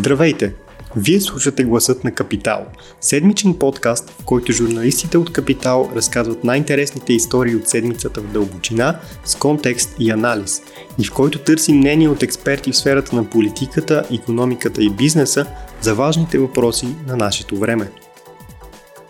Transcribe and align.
Здравейте! 0.00 0.54
Вие 0.96 1.20
слушате 1.20 1.64
Гласът 1.64 2.04
на 2.04 2.14
Капитал, 2.14 2.66
седмичен 3.00 3.54
подкаст, 3.58 4.10
в 4.10 4.24
който 4.24 4.52
журналистите 4.52 5.18
от 5.18 5.32
Капитал 5.32 5.90
разказват 5.94 6.44
най-интересните 6.44 7.12
истории 7.12 7.56
от 7.56 7.68
седмицата 7.68 8.20
в 8.20 8.32
дълбочина, 8.32 9.00
с 9.24 9.36
контекст 9.36 9.96
и 9.98 10.10
анализ, 10.10 10.62
и 10.98 11.04
в 11.04 11.14
който 11.14 11.38
търсим 11.38 11.76
мнение 11.76 12.08
от 12.08 12.22
експерти 12.22 12.72
в 12.72 12.76
сферата 12.76 13.16
на 13.16 13.30
политиката, 13.30 14.04
економиката 14.14 14.82
и 14.82 14.90
бизнеса 14.90 15.46
за 15.80 15.94
важните 15.94 16.38
въпроси 16.38 16.88
на 17.06 17.16
нашето 17.16 17.56
време. 17.56 17.90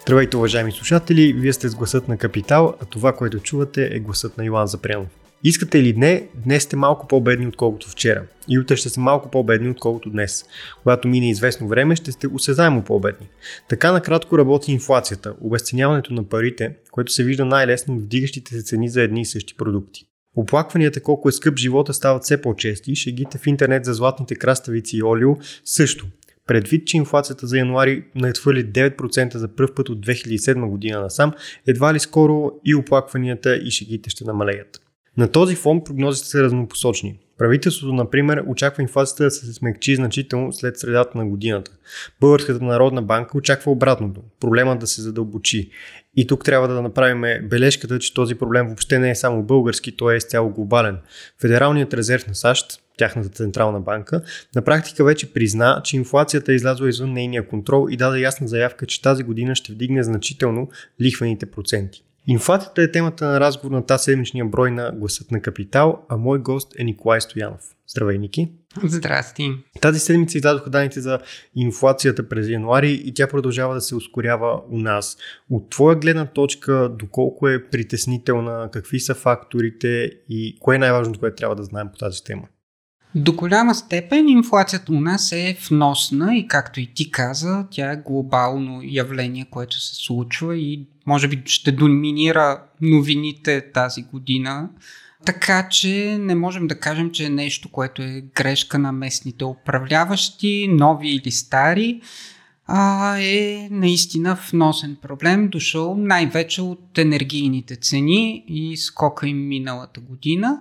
Здравейте, 0.02 0.36
уважаеми 0.36 0.72
слушатели! 0.72 1.32
Вие 1.32 1.52
сте 1.52 1.68
с 1.68 1.74
Гласът 1.74 2.08
на 2.08 2.16
Капитал, 2.16 2.74
а 2.82 2.84
това, 2.84 3.12
което 3.12 3.40
чувате 3.40 3.88
е 3.92 3.98
гласът 3.98 4.38
на 4.38 4.44
Йоан 4.44 4.66
Запрянов. 4.66 5.19
Искате 5.44 5.78
или 5.78 5.92
не, 5.92 6.28
днес 6.34 6.62
сте 6.62 6.76
малко 6.76 7.06
по-бедни 7.08 7.46
отколкото 7.46 7.90
вчера. 7.90 8.22
И 8.48 8.58
утре 8.58 8.76
ще 8.76 8.88
сте 8.88 9.00
малко 9.00 9.30
по-бедни 9.30 9.70
отколкото 9.70 10.10
днес. 10.10 10.44
Когато 10.82 11.08
мине 11.08 11.30
известно 11.30 11.68
време, 11.68 11.96
ще 11.96 12.12
сте 12.12 12.28
осезаемо 12.28 12.82
по-бедни. 12.82 13.28
Така 13.68 13.92
накратко 13.92 14.38
работи 14.38 14.72
инфлацията, 14.72 15.34
обесценяването 15.40 16.12
на 16.12 16.24
парите, 16.24 16.76
което 16.90 17.12
се 17.12 17.24
вижда 17.24 17.44
най-лесно 17.44 17.96
в 17.96 18.02
вдигащите 18.02 18.54
се 18.54 18.62
цени 18.62 18.88
за 18.88 19.02
едни 19.02 19.20
и 19.20 19.24
същи 19.24 19.56
продукти. 19.56 20.06
Оплакванията 20.36 21.02
колко 21.02 21.28
е 21.28 21.32
скъп 21.32 21.58
живота 21.58 21.94
стават 21.94 22.24
все 22.24 22.42
по-чести, 22.42 22.96
шегите 22.96 23.38
в 23.38 23.46
интернет 23.46 23.84
за 23.84 23.94
златните 23.94 24.34
краставици 24.34 24.96
и 24.96 25.02
олио 25.02 25.36
също. 25.64 26.06
Предвид, 26.46 26.86
че 26.86 26.96
инфлацията 26.96 27.46
за 27.46 27.58
януари 27.58 28.04
надхвърли 28.14 28.66
9% 28.66 29.36
за 29.36 29.48
първ 29.48 29.74
път 29.74 29.88
от 29.88 30.06
2007 30.06 30.68
година 30.68 31.00
насам, 31.00 31.32
едва 31.66 31.94
ли 31.94 32.00
скоро 32.00 32.52
и 32.64 32.74
оплакванията 32.74 33.56
и 33.56 33.70
шегите 33.70 34.10
ще 34.10 34.24
намалеят. 34.24 34.89
На 35.20 35.28
този 35.28 35.56
фон 35.56 35.84
прогнозите 35.84 36.28
са 36.28 36.42
разнопосочни. 36.42 37.18
Правителството, 37.38 37.92
например, 37.92 38.44
очаква 38.46 38.82
инфлацията 38.82 39.24
да 39.24 39.30
се 39.30 39.52
смекчи 39.52 39.96
значително 39.96 40.52
след 40.52 40.78
средата 40.78 41.18
на 41.18 41.26
годината. 41.26 41.70
Българската 42.20 42.64
народна 42.64 43.02
банка 43.02 43.38
очаква 43.38 43.72
обратното. 43.72 44.20
Проблемът 44.40 44.78
да 44.78 44.86
се 44.86 45.02
задълбочи. 45.02 45.70
И 46.16 46.26
тук 46.26 46.44
трябва 46.44 46.68
да 46.68 46.82
направим 46.82 47.48
бележката, 47.48 47.98
че 47.98 48.14
този 48.14 48.34
проблем 48.34 48.66
въобще 48.66 48.98
не 48.98 49.10
е 49.10 49.14
само 49.14 49.42
български, 49.42 49.96
той 49.96 50.14
е 50.14 50.16
изцяло 50.16 50.50
глобален. 50.50 50.98
Федералният 51.40 51.94
резерв 51.94 52.26
на 52.26 52.34
САЩ, 52.34 52.80
тяхната 52.98 53.28
централна 53.28 53.80
банка, 53.80 54.22
на 54.54 54.62
практика 54.62 55.04
вече 55.04 55.32
призна, 55.32 55.80
че 55.84 55.96
инфлацията 55.96 56.52
е 56.52 56.54
излязла 56.54 56.88
извън 56.88 57.12
нейния 57.12 57.48
контрол 57.48 57.88
и 57.90 57.96
даде 57.96 58.20
ясна 58.20 58.48
заявка, 58.48 58.86
че 58.86 59.02
тази 59.02 59.22
година 59.22 59.54
ще 59.54 59.72
вдигне 59.72 60.02
значително 60.02 60.68
лихвените 61.00 61.46
проценти. 61.46 62.04
Инфлацията 62.26 62.82
е 62.82 62.92
темата 62.92 63.24
на 63.24 63.40
разговор 63.40 63.70
на 63.70 63.86
тази 63.86 64.04
седмичния 64.04 64.44
брой 64.44 64.70
на 64.70 64.92
Гласът 64.92 65.30
на 65.30 65.42
Капитал, 65.42 66.02
а 66.08 66.16
мой 66.16 66.38
гост 66.38 66.72
е 66.78 66.84
Николай 66.84 67.20
Стоянов. 67.20 67.60
Здравей, 67.86 68.18
Ники! 68.18 68.48
Здрасти! 68.84 69.50
Тази 69.80 70.00
седмица 70.00 70.38
издадоха 70.38 70.70
данните 70.70 71.00
за 71.00 71.18
инфлацията 71.56 72.28
през 72.28 72.48
януари 72.48 73.02
и 73.04 73.14
тя 73.14 73.28
продължава 73.28 73.74
да 73.74 73.80
се 73.80 73.94
ускорява 73.94 74.62
у 74.70 74.78
нас. 74.78 75.16
От 75.50 75.70
твоя 75.70 75.96
гледна 75.96 76.26
точка, 76.26 76.92
доколко 76.98 77.48
е 77.48 77.64
притеснителна, 77.70 78.68
какви 78.72 79.00
са 79.00 79.14
факторите 79.14 80.10
и 80.28 80.58
кое 80.60 80.76
е 80.76 80.78
най-важното, 80.78 81.20
което 81.20 81.36
трябва 81.36 81.56
да 81.56 81.64
знаем 81.64 81.88
по 81.92 81.98
тази 81.98 82.24
тема? 82.24 82.42
До 83.14 83.32
голяма 83.32 83.74
степен 83.74 84.28
инфлацията 84.28 84.92
у 84.92 85.00
нас 85.00 85.32
е 85.32 85.58
вносна 85.68 86.36
и 86.36 86.48
както 86.48 86.80
и 86.80 86.86
ти 86.94 87.10
каза, 87.10 87.66
тя 87.70 87.92
е 87.92 87.96
глобално 87.96 88.80
явление, 88.84 89.46
което 89.50 89.80
се 89.80 89.94
случва 89.94 90.56
и 90.56 90.86
може 91.06 91.28
би 91.28 91.42
ще 91.46 91.72
доминира 91.72 92.62
новините 92.80 93.72
тази 93.72 94.02
година. 94.02 94.68
Така 95.26 95.68
че 95.68 96.18
не 96.20 96.34
можем 96.34 96.66
да 96.66 96.78
кажем, 96.78 97.10
че 97.10 97.24
е 97.24 97.30
нещо, 97.30 97.68
което 97.68 98.02
е 98.02 98.24
грешка 98.34 98.78
на 98.78 98.92
местните 98.92 99.44
управляващи, 99.44 100.68
нови 100.70 101.08
или 101.08 101.30
стари, 101.30 102.00
а 102.66 103.16
е 103.20 103.68
наистина 103.70 104.38
вносен 104.50 104.96
проблем, 105.02 105.48
дошъл 105.48 105.96
най-вече 105.96 106.62
от 106.62 106.98
енергийните 106.98 107.76
цени 107.76 108.44
и 108.48 108.76
скока 108.76 109.28
им 109.28 109.48
миналата 109.48 110.00
година. 110.00 110.60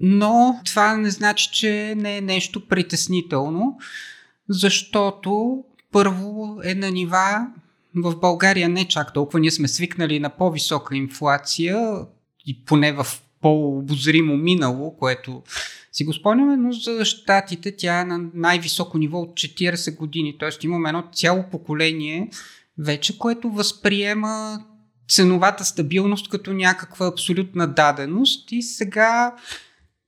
Но 0.00 0.60
това 0.64 0.96
не 0.96 1.10
значи, 1.10 1.50
че 1.52 1.94
не 1.96 2.16
е 2.16 2.20
нещо 2.20 2.68
притеснително, 2.68 3.78
защото 4.48 5.64
първо 5.92 6.58
е 6.64 6.74
на 6.74 6.90
нива 6.90 7.46
в 7.94 8.16
България 8.16 8.68
не 8.68 8.84
чак 8.84 9.12
толкова. 9.12 9.40
Ние 9.40 9.50
сме 9.50 9.68
свикнали 9.68 10.20
на 10.20 10.30
по-висока 10.30 10.96
инфлация 10.96 11.90
и 12.46 12.64
поне 12.64 12.92
в 12.92 13.06
по-обозримо 13.40 14.36
минало, 14.36 14.96
което 14.96 15.42
си 15.92 16.04
го 16.04 16.12
спомняме, 16.12 16.56
но 16.56 16.72
за 16.72 17.04
щатите 17.04 17.76
тя 17.76 18.00
е 18.00 18.04
на 18.04 18.20
най-високо 18.34 18.98
ниво 18.98 19.18
от 19.18 19.30
40 19.30 19.96
години. 19.96 20.36
Тоест 20.38 20.64
имаме 20.64 20.88
едно 20.88 21.04
цяло 21.12 21.44
поколение 21.50 22.30
вече, 22.78 23.18
което 23.18 23.50
възприема 23.50 24.64
ценовата 25.08 25.64
стабилност 25.64 26.28
като 26.28 26.52
някаква 26.52 27.06
абсолютна 27.06 27.66
даденост 27.66 28.52
и 28.52 28.62
сега 28.62 29.34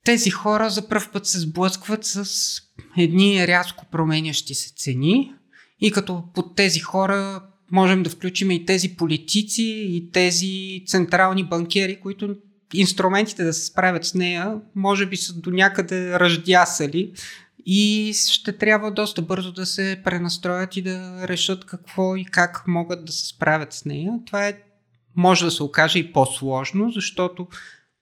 тези 0.04 0.30
хора 0.30 0.70
за 0.70 0.88
първ 0.88 1.04
път 1.12 1.26
се 1.26 1.40
сблъскват 1.40 2.04
с 2.04 2.24
едни 2.98 3.46
рязко 3.46 3.86
променящи 3.92 4.54
се 4.54 4.74
цени 4.76 5.32
и 5.80 5.90
като 5.90 6.24
под 6.34 6.56
тези 6.56 6.80
хора 6.80 7.42
можем 7.72 8.02
да 8.02 8.10
включим 8.10 8.50
и 8.50 8.66
тези 8.66 8.96
политици 8.96 9.84
и 9.88 10.10
тези 10.12 10.82
централни 10.86 11.44
банкери, 11.44 12.00
които 12.00 12.36
инструментите 12.74 13.44
да 13.44 13.52
се 13.52 13.66
справят 13.66 14.04
с 14.04 14.14
нея 14.14 14.54
може 14.74 15.06
би 15.06 15.16
са 15.16 15.40
до 15.40 15.50
някъде 15.50 16.20
ръждясали 16.20 17.12
и 17.66 18.12
ще 18.30 18.52
трябва 18.52 18.90
доста 18.90 19.22
бързо 19.22 19.52
да 19.52 19.66
се 19.66 20.00
пренастроят 20.04 20.76
и 20.76 20.82
да 20.82 21.28
решат 21.28 21.64
какво 21.64 22.16
и 22.16 22.24
как 22.24 22.64
могат 22.66 23.04
да 23.04 23.12
се 23.12 23.26
справят 23.26 23.72
с 23.72 23.84
нея. 23.84 24.12
Това 24.26 24.48
е, 24.48 24.58
може 25.16 25.44
да 25.44 25.50
се 25.50 25.62
окаже 25.62 25.98
и 25.98 26.12
по-сложно, 26.12 26.90
защото 26.90 27.46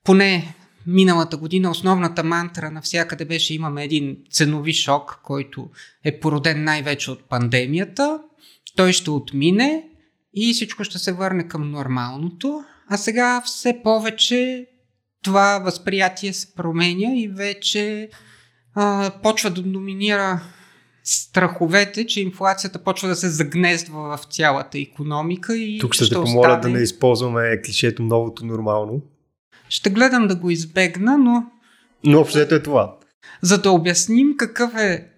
поне 0.04 0.54
миналата 0.88 1.36
година 1.36 1.70
основната 1.70 2.24
мантра 2.24 2.70
навсякъде 2.70 3.24
беше 3.24 3.54
имаме 3.54 3.84
един 3.84 4.16
ценови 4.30 4.72
шок, 4.72 5.20
който 5.24 5.70
е 6.04 6.20
породен 6.20 6.64
най-вече 6.64 7.10
от 7.10 7.28
пандемията. 7.28 8.20
Той 8.76 8.92
ще 8.92 9.10
отмине 9.10 9.84
и 10.34 10.52
всичко 10.52 10.84
ще 10.84 10.98
се 10.98 11.12
върне 11.12 11.48
към 11.48 11.70
нормалното. 11.70 12.64
А 12.88 12.96
сега 12.96 13.42
все 13.44 13.80
повече 13.82 14.66
това 15.24 15.58
възприятие 15.58 16.32
се 16.32 16.54
променя 16.54 17.14
и 17.14 17.28
вече 17.28 18.08
а, 18.74 19.10
почва 19.22 19.50
да 19.50 19.62
доминира 19.62 20.40
страховете, 21.04 22.06
че 22.06 22.20
инфлацията 22.20 22.84
почва 22.84 23.08
да 23.08 23.16
се 23.16 23.28
загнездва 23.28 24.16
в 24.16 24.24
цялата 24.24 24.78
економика. 24.78 25.56
И 25.56 25.78
Тук 25.78 25.94
ще, 25.94 26.04
ще 26.04 26.14
те 26.14 26.20
помоля 26.20 26.48
остане... 26.48 26.60
да 26.60 26.78
не 26.78 26.82
използваме 26.82 27.62
клишето 27.62 28.02
новото 28.02 28.46
нормално. 28.46 29.02
Ще 29.68 29.90
гледам 29.90 30.28
да 30.28 30.36
го 30.36 30.50
избегна, 30.50 31.18
но... 31.18 31.44
Но 32.04 32.20
общото 32.20 32.54
е 32.54 32.62
това. 32.62 32.96
За 33.42 33.58
да 33.62 33.70
обясним 33.70 34.34
какъв 34.36 34.74
е 34.76 35.08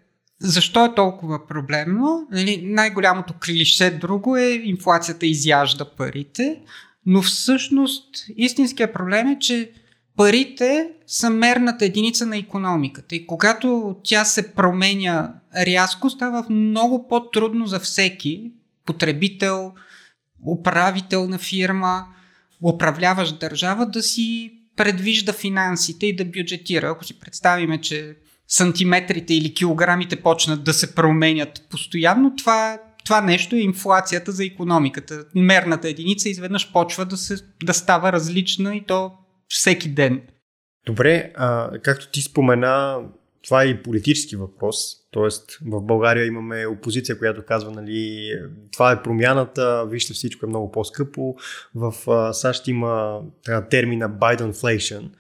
защо 0.41 0.85
е 0.85 0.95
толкова 0.95 1.47
проблемно? 1.47 2.27
Нали, 2.31 2.63
най-голямото 2.65 3.35
клише 3.45 3.91
друго 3.91 4.37
е 4.37 4.49
инфлацията 4.65 5.27
изяжда 5.27 5.85
парите, 5.97 6.61
но 7.07 7.23
всъщност 7.23 8.07
истинският 8.37 8.93
проблем 8.93 9.27
е, 9.27 9.39
че 9.39 9.73
парите 10.17 10.91
са 11.07 11.31
мерната 11.31 11.85
единица 11.85 12.27
на 12.27 12.37
економиката 12.37 13.15
и 13.17 13.27
когато 13.27 13.97
тя 14.05 14.25
се 14.25 14.55
променя 14.55 15.35
рязко, 15.57 16.11
става 16.11 16.47
много 16.51 17.09
по-трудно 17.09 17.67
за 17.67 17.81
всеки 17.81 18.53
потребител, 18.87 19.73
управител 20.47 21.29
на 21.29 21.39
фирма, 21.39 22.07
управляващ 22.63 23.41
държава 23.41 23.87
да 23.87 24.03
си 24.03 24.53
предвижда 24.77 25.33
финансите 25.33 26.07
и 26.07 26.17
да 26.17 26.25
бюджетира. 26.25 26.91
Ако 26.91 27.05
си 27.05 27.21
представиме, 27.21 27.81
че 27.81 28.17
сантиметрите 28.49 29.35
или 29.35 29.55
килограмите 29.55 30.17
почнат 30.17 30.65
да 30.65 30.73
се 30.73 30.95
променят 30.95 31.67
постоянно, 31.71 32.37
това, 32.37 32.79
това 33.05 33.21
нещо 33.21 33.57
е 33.57 33.61
инфлацията 33.61 34.33
за 34.33 34.45
економиката. 34.45 35.25
Мерната 35.35 35.89
единица 35.89 36.29
изведнъж 36.29 36.73
почва 36.73 37.05
да, 37.05 37.17
се, 37.17 37.37
да 37.65 37.75
става 37.75 38.13
различна 38.13 38.77
и 38.77 38.85
то 38.87 39.13
всеки 39.49 39.89
ден. 39.89 40.23
Добре, 40.87 41.33
а, 41.37 41.71
както 41.83 42.11
ти 42.11 42.23
спомена, 42.23 42.99
това 43.45 43.63
е 43.63 43.67
и 43.67 43.83
политически 43.83 44.37
въпрос. 44.37 44.97
Тоест, 45.11 45.59
в 45.67 45.83
България 45.83 46.27
имаме 46.27 46.67
опозиция, 46.67 47.19
която 47.19 47.43
казва, 47.43 47.71
нали, 47.71 48.31
това 48.73 48.93
е 48.93 49.03
промяната, 49.03 49.87
вижте 49.87 50.13
всичко 50.13 50.47
е 50.47 50.49
много 50.49 50.73
по-скъпо. 50.73 51.37
В 51.75 51.95
САЩ 52.35 52.69
има 52.69 53.21
термина 53.71 54.11
Bidenflation. 54.11 55.11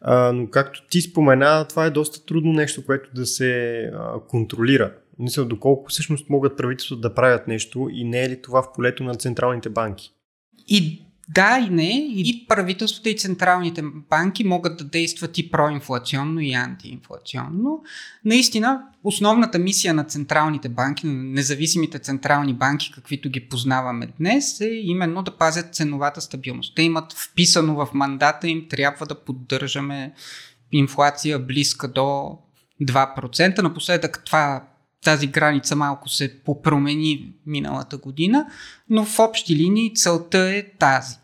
А, 0.00 0.32
но 0.32 0.50
както 0.50 0.86
ти 0.90 1.00
спомена, 1.00 1.66
това 1.68 1.86
е 1.86 1.90
доста 1.90 2.26
трудно 2.26 2.52
нещо, 2.52 2.86
което 2.86 3.10
да 3.14 3.26
се 3.26 3.90
контролира. 4.28 4.92
Мисля, 5.18 5.44
доколко 5.44 5.90
всъщност 5.90 6.30
могат 6.30 6.56
правителството 6.56 7.00
да 7.00 7.14
правят 7.14 7.48
нещо 7.48 7.88
и 7.92 8.04
не 8.04 8.22
е 8.22 8.28
ли 8.28 8.42
това 8.42 8.62
в 8.62 8.72
полето 8.74 9.04
на 9.04 9.14
централните 9.14 9.68
банки? 9.68 10.12
И 10.68 11.02
да 11.28 11.58
и 11.58 11.70
не, 11.70 12.06
и 12.08 12.46
правителството 12.48 13.08
и 13.08 13.16
централните 13.16 13.82
банки 14.10 14.44
могат 14.44 14.76
да 14.76 14.84
действат 14.84 15.38
и 15.38 15.50
проинфлационно 15.50 16.40
и 16.40 16.52
антиинфлационно. 16.52 17.82
Наистина, 18.24 18.82
основната 19.04 19.58
мисия 19.58 19.94
на 19.94 20.04
централните 20.04 20.68
банки, 20.68 21.06
на 21.06 21.12
независимите 21.12 21.98
централни 21.98 22.54
банки, 22.54 22.92
каквито 22.94 23.30
ги 23.30 23.48
познаваме 23.48 24.08
днес, 24.18 24.60
е 24.60 24.68
именно 24.68 25.22
да 25.22 25.36
пазят 25.36 25.74
ценовата 25.74 26.20
стабилност. 26.20 26.74
Те 26.76 26.82
имат 26.82 27.12
вписано 27.12 27.74
в 27.74 27.88
мандата 27.94 28.48
им, 28.48 28.66
трябва 28.70 29.06
да 29.06 29.24
поддържаме 29.24 30.12
инфлация 30.72 31.38
близка 31.38 31.88
до 31.88 32.38
2%. 32.82 33.62
Напоследък 33.62 34.22
това 34.24 34.64
тази 35.04 35.26
граница 35.26 35.76
малко 35.76 36.08
се 36.08 36.38
попромени 36.38 37.32
миналата 37.46 37.96
година, 37.96 38.46
но 38.90 39.04
в 39.04 39.18
общи 39.18 39.56
линии 39.56 39.94
целта 39.94 40.38
е 40.38 40.62
тази. 40.78 41.16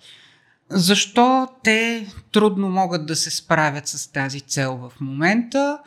Защо 0.70 1.48
те 1.64 2.06
трудно 2.32 2.70
могат 2.70 3.06
да 3.06 3.16
се 3.16 3.30
справят 3.30 3.88
с 3.88 4.12
тази 4.12 4.40
цел 4.40 4.76
в 4.76 5.00
момента 5.00 5.78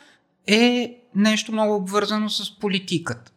е 0.46 0.96
нещо 1.14 1.52
много 1.52 1.74
обвързано 1.74 2.30
с 2.30 2.58
политиката. 2.58 3.32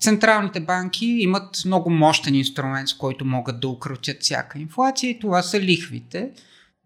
Централните 0.00 0.60
банки 0.60 1.06
имат 1.06 1.62
много 1.66 1.90
мощен 1.90 2.34
инструмент, 2.34 2.88
с 2.88 2.94
който 2.94 3.24
могат 3.24 3.60
да 3.60 3.68
укротят 3.68 4.22
всяка 4.22 4.58
инфлация 4.58 5.10
и 5.10 5.18
това 5.18 5.42
са 5.42 5.60
лихвите. 5.60 6.30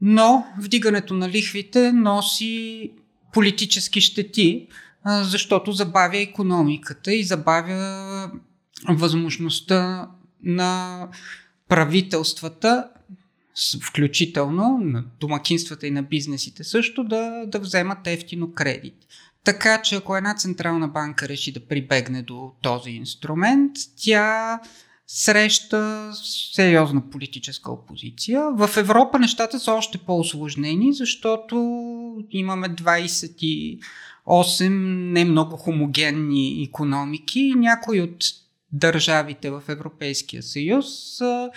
Но 0.01 0.47
вдигането 0.59 1.15
на 1.15 1.29
лихвите 1.29 1.93
носи 1.93 2.91
политически 3.33 4.01
щети, 4.01 4.69
защото 5.07 5.73
забавя 5.73 6.19
економиката 6.19 7.15
и 7.15 7.25
забавя 7.25 8.31
възможността 8.89 10.09
на 10.43 11.09
правителствата, 11.69 12.89
включително 13.83 14.79
на 14.83 15.05
домакинствата 15.21 15.87
и 15.87 15.91
на 15.91 16.03
бизнесите 16.03 16.65
също, 16.65 17.05
да, 17.05 17.45
да 17.47 17.59
вземат 17.59 18.07
ефтино 18.07 18.53
кредит. 18.53 18.97
Така 19.45 19.83
че 19.83 19.97
ако 19.97 20.17
една 20.17 20.35
централна 20.35 20.89
банка 20.89 21.29
реши 21.29 21.53
да 21.53 21.67
прибегне 21.67 22.23
до 22.23 22.53
този 22.63 22.91
инструмент, 22.91 23.73
тя 23.97 24.61
среща 25.07 26.11
сериозна 26.53 27.11
политическа 27.11 27.73
опозиция. 27.73 28.51
В 28.51 28.71
Европа 28.77 29.19
нещата 29.19 29.61
са 29.61 29.73
още 29.73 29.99
по-осложнени, 29.99 30.93
защото 30.93 31.57
имаме 32.31 32.69
20 32.69 33.79
8 34.27 34.69
не 35.13 35.25
много 35.25 35.57
хомогенни 35.57 36.63
економики. 36.69 37.55
Някои 37.57 38.01
от 38.01 38.25
държавите 38.73 39.51
в 39.51 39.63
Европейския 39.69 40.43
съюз 40.43 40.87
са 41.17 41.51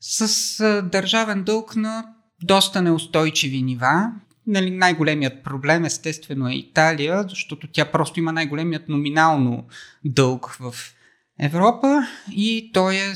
с 0.00 0.82
държавен 0.92 1.42
дълг 1.42 1.76
на 1.76 2.04
доста 2.42 2.82
неустойчиви 2.82 3.62
нива. 3.62 4.12
Нали, 4.46 4.70
най-големият 4.70 5.44
проблем 5.44 5.84
естествено 5.84 6.48
е 6.48 6.54
Италия, 6.54 7.24
защото 7.28 7.68
тя 7.72 7.84
просто 7.92 8.20
има 8.20 8.32
най-големият 8.32 8.88
номинално 8.88 9.66
дълг 10.04 10.56
в 10.60 10.74
Европа 11.40 12.06
и 12.32 12.70
той 12.72 12.94
е 12.94 13.14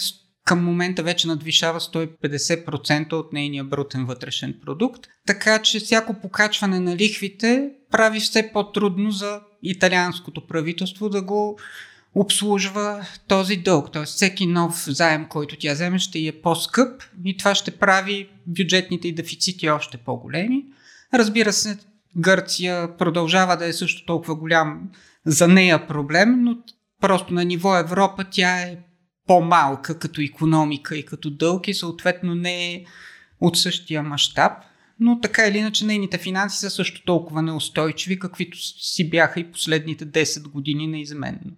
към 0.50 0.64
момента 0.64 1.02
вече 1.02 1.28
надвишава 1.28 1.80
150% 1.80 3.12
от 3.12 3.32
нейния 3.32 3.64
брутен 3.64 4.06
вътрешен 4.06 4.54
продукт. 4.64 5.06
Така 5.26 5.62
че 5.62 5.80
всяко 5.80 6.14
покачване 6.14 6.80
на 6.80 6.96
лихвите 6.96 7.70
прави 7.90 8.20
все 8.20 8.50
по-трудно 8.52 9.10
за 9.10 9.40
италианското 9.62 10.46
правителство 10.46 11.08
да 11.08 11.22
го 11.22 11.58
обслужва 12.14 13.06
този 13.28 13.56
дълг. 13.56 13.92
Т.е. 13.92 14.04
всеки 14.04 14.46
нов 14.46 14.84
заем, 14.88 15.26
който 15.28 15.56
тя 15.58 15.72
вземе, 15.72 15.98
ще 15.98 16.18
е 16.18 16.40
по-скъп 16.42 17.02
и 17.24 17.36
това 17.36 17.54
ще 17.54 17.70
прави 17.70 18.28
бюджетните 18.46 19.08
и 19.08 19.14
дефицити 19.14 19.70
още 19.70 19.98
по-големи. 19.98 20.64
Разбира 21.14 21.52
се, 21.52 21.78
Гърция 22.16 22.96
продължава 22.96 23.56
да 23.56 23.66
е 23.66 23.72
също 23.72 24.06
толкова 24.06 24.34
голям 24.34 24.90
за 25.26 25.48
нея 25.48 25.86
проблем, 25.86 26.42
но 26.42 26.56
просто 27.00 27.34
на 27.34 27.44
ниво 27.44 27.76
Европа 27.76 28.24
тя 28.30 28.58
е 28.58 28.78
по-малка 29.30 29.98
като 29.98 30.20
економика 30.20 30.96
и 30.96 31.04
като 31.04 31.30
дълг 31.30 31.68
и 31.68 31.74
съответно 31.74 32.34
не 32.34 32.72
е 32.74 32.84
от 33.40 33.58
същия 33.58 34.02
мащаб. 34.02 34.52
Но 35.00 35.20
така 35.20 35.46
или 35.46 35.58
иначе 35.58 35.86
нейните 35.86 36.18
финанси 36.18 36.58
са 36.58 36.70
също 36.70 37.04
толкова 37.04 37.42
неустойчиви, 37.42 38.18
каквито 38.18 38.58
си 38.60 39.10
бяха 39.10 39.40
и 39.40 39.52
последните 39.52 40.06
10 40.06 40.48
години 40.48 40.86
неизменно. 40.86 41.52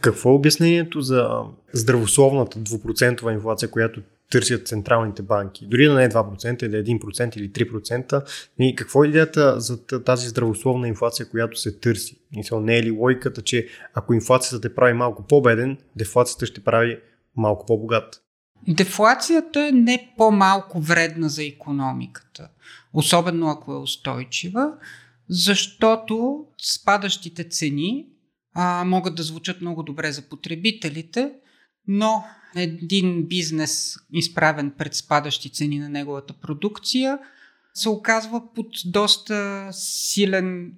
Какво 0.00 0.30
е 0.30 0.32
обяснението 0.32 1.00
за 1.00 1.28
здравословната 1.72 2.58
2% 2.58 3.32
инфлация, 3.32 3.70
която 3.70 4.00
търсят 4.30 4.68
централните 4.68 5.22
банки? 5.22 5.66
Дори 5.66 5.84
да 5.84 5.94
не 5.94 6.04
е 6.04 6.08
2%, 6.08 6.62
или 6.62 6.98
1% 6.98 7.36
или 7.36 7.50
3%. 7.50 8.22
И 8.58 8.74
какво 8.74 9.04
е 9.04 9.08
идеята 9.08 9.60
за 9.60 9.86
тази 10.04 10.28
здравословна 10.28 10.88
инфлация, 10.88 11.28
която 11.28 11.60
се 11.60 11.78
търси? 11.78 12.18
Мисъл, 12.36 12.60
не 12.60 12.78
е 12.78 12.82
ли 12.82 12.90
логиката, 12.90 13.42
че 13.42 13.68
ако 13.94 14.14
инфлацията 14.14 14.60
те 14.68 14.74
прави 14.74 14.92
малко 14.92 15.26
по-беден, 15.26 15.76
дефлацията 15.96 16.46
ще 16.46 16.64
прави 16.64 16.98
малко 17.38 17.66
по-богат. 17.66 18.22
Дефлацията 18.68 19.68
е 19.68 19.72
не 19.72 20.14
по-малко 20.16 20.80
вредна 20.80 21.28
за 21.28 21.44
економиката, 21.44 22.48
особено 22.92 23.48
ако 23.48 23.72
е 23.72 23.78
устойчива, 23.78 24.72
защото 25.28 26.44
спадащите 26.62 27.48
цени 27.48 28.06
а, 28.54 28.84
могат 28.84 29.14
да 29.14 29.22
звучат 29.22 29.60
много 29.60 29.82
добре 29.82 30.12
за 30.12 30.22
потребителите, 30.22 31.32
но 31.86 32.24
един 32.56 33.26
бизнес, 33.28 33.94
изправен 34.12 34.74
пред 34.78 34.94
спадащи 34.94 35.52
цени 35.52 35.78
на 35.78 35.88
неговата 35.88 36.34
продукция, 36.34 37.18
се 37.74 37.88
оказва 37.88 38.42
под 38.54 38.66
доста 38.86 39.68
силен 39.72 40.72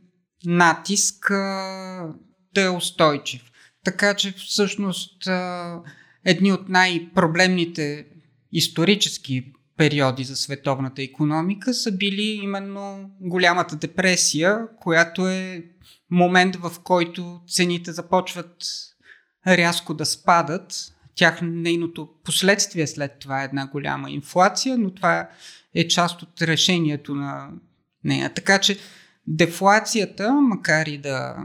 натиск 0.45 1.31
а, 1.31 2.15
да 2.55 2.63
е 2.63 2.69
устойчив. 2.69 3.43
Така 3.85 4.15
че 4.15 4.33
всъщност 4.33 5.27
а, 5.27 5.81
едни 6.25 6.53
от 6.53 6.69
най-проблемните 6.69 8.07
исторически 8.53 9.53
периоди 9.77 10.25
за 10.25 10.37
световната 10.37 11.03
економика 11.03 11.75
са 11.75 11.93
били 11.93 12.23
именно 12.23 13.11
голямата 13.21 13.77
депресия, 13.77 14.59
която 14.81 15.29
е 15.29 15.65
момент 16.11 16.57
в 16.57 16.73
който 16.85 17.41
цените 17.49 17.93
започват 17.93 18.57
рязко 19.47 19.95
да 19.95 20.07
спадат. 20.07 20.75
Тях 21.15 21.39
нейното 21.43 22.09
последствие 22.25 22.87
след 22.87 23.19
това 23.19 23.43
е 23.43 23.45
една 23.45 23.67
голяма 23.67 24.11
инфлация, 24.11 24.79
но 24.79 24.91
това 24.91 25.29
е 25.75 25.89
част 25.89 26.23
от 26.23 26.43
решението 26.43 27.15
на 27.15 27.49
нея. 28.05 28.35
Така 28.35 28.59
че 28.59 28.79
дефлацията, 29.27 30.33
макар 30.33 30.87
и 30.87 30.99
да, 30.99 31.37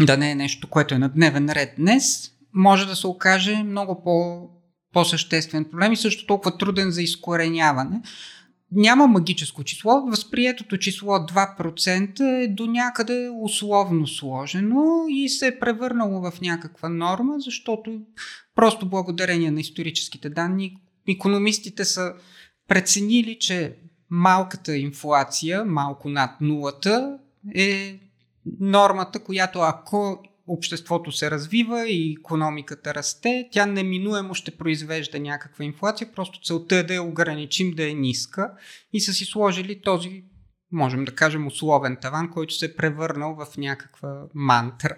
да 0.00 0.16
не 0.16 0.30
е 0.30 0.34
нещо, 0.34 0.70
което 0.70 0.94
е 0.94 0.98
на 0.98 1.08
дневен 1.08 1.50
ред 1.50 1.74
днес, 1.78 2.33
може 2.54 2.86
да 2.86 2.96
се 2.96 3.06
окаже 3.06 3.62
много 3.62 4.02
по, 4.04 4.48
по-съществен 4.92 5.64
проблем 5.64 5.92
и 5.92 5.96
също 5.96 6.26
толкова 6.26 6.58
труден 6.58 6.90
за 6.90 7.02
изкореняване. 7.02 8.02
Няма 8.72 9.06
магическо 9.06 9.64
число. 9.64 10.02
Възприетото 10.06 10.78
число 10.78 11.12
2% 11.12 12.44
е 12.44 12.48
до 12.48 12.66
някъде 12.66 13.30
условно 13.42 14.06
сложено 14.06 15.04
и 15.08 15.28
се 15.28 15.46
е 15.46 15.58
превърнало 15.58 16.20
в 16.20 16.40
някаква 16.40 16.88
норма, 16.88 17.34
защото 17.38 18.00
просто 18.54 18.88
благодарение 18.88 19.50
на 19.50 19.60
историческите 19.60 20.30
данни 20.30 20.76
економистите 21.08 21.84
са 21.84 22.12
преценили, 22.68 23.38
че 23.40 23.76
малката 24.10 24.76
инфлация, 24.76 25.64
малко 25.64 26.08
над 26.08 26.40
нулата, 26.40 27.18
е 27.54 28.00
нормата, 28.60 29.18
която 29.18 29.58
ако 29.58 30.22
обществото 30.46 31.12
се 31.12 31.30
развива 31.30 31.88
и 31.88 32.16
економиката 32.20 32.94
расте, 32.94 33.48
тя 33.52 33.66
неминуемо 33.66 34.34
ще 34.34 34.50
произвежда 34.50 35.20
някаква 35.20 35.64
инфлация, 35.64 36.12
просто 36.14 36.40
целта 36.44 36.76
е 36.76 36.82
да 36.82 36.94
я 36.94 37.02
ограничим 37.02 37.70
да 37.70 37.90
е 37.90 37.94
ниска 37.94 38.50
и 38.92 39.00
са 39.00 39.12
си 39.12 39.24
сложили 39.24 39.80
този, 39.80 40.24
можем 40.72 41.04
да 41.04 41.14
кажем, 41.14 41.46
условен 41.46 41.96
таван, 42.00 42.30
който 42.30 42.54
се 42.54 42.66
е 42.66 42.76
превърнал 42.76 43.34
в 43.34 43.56
някаква 43.56 44.22
мантра. 44.34 44.96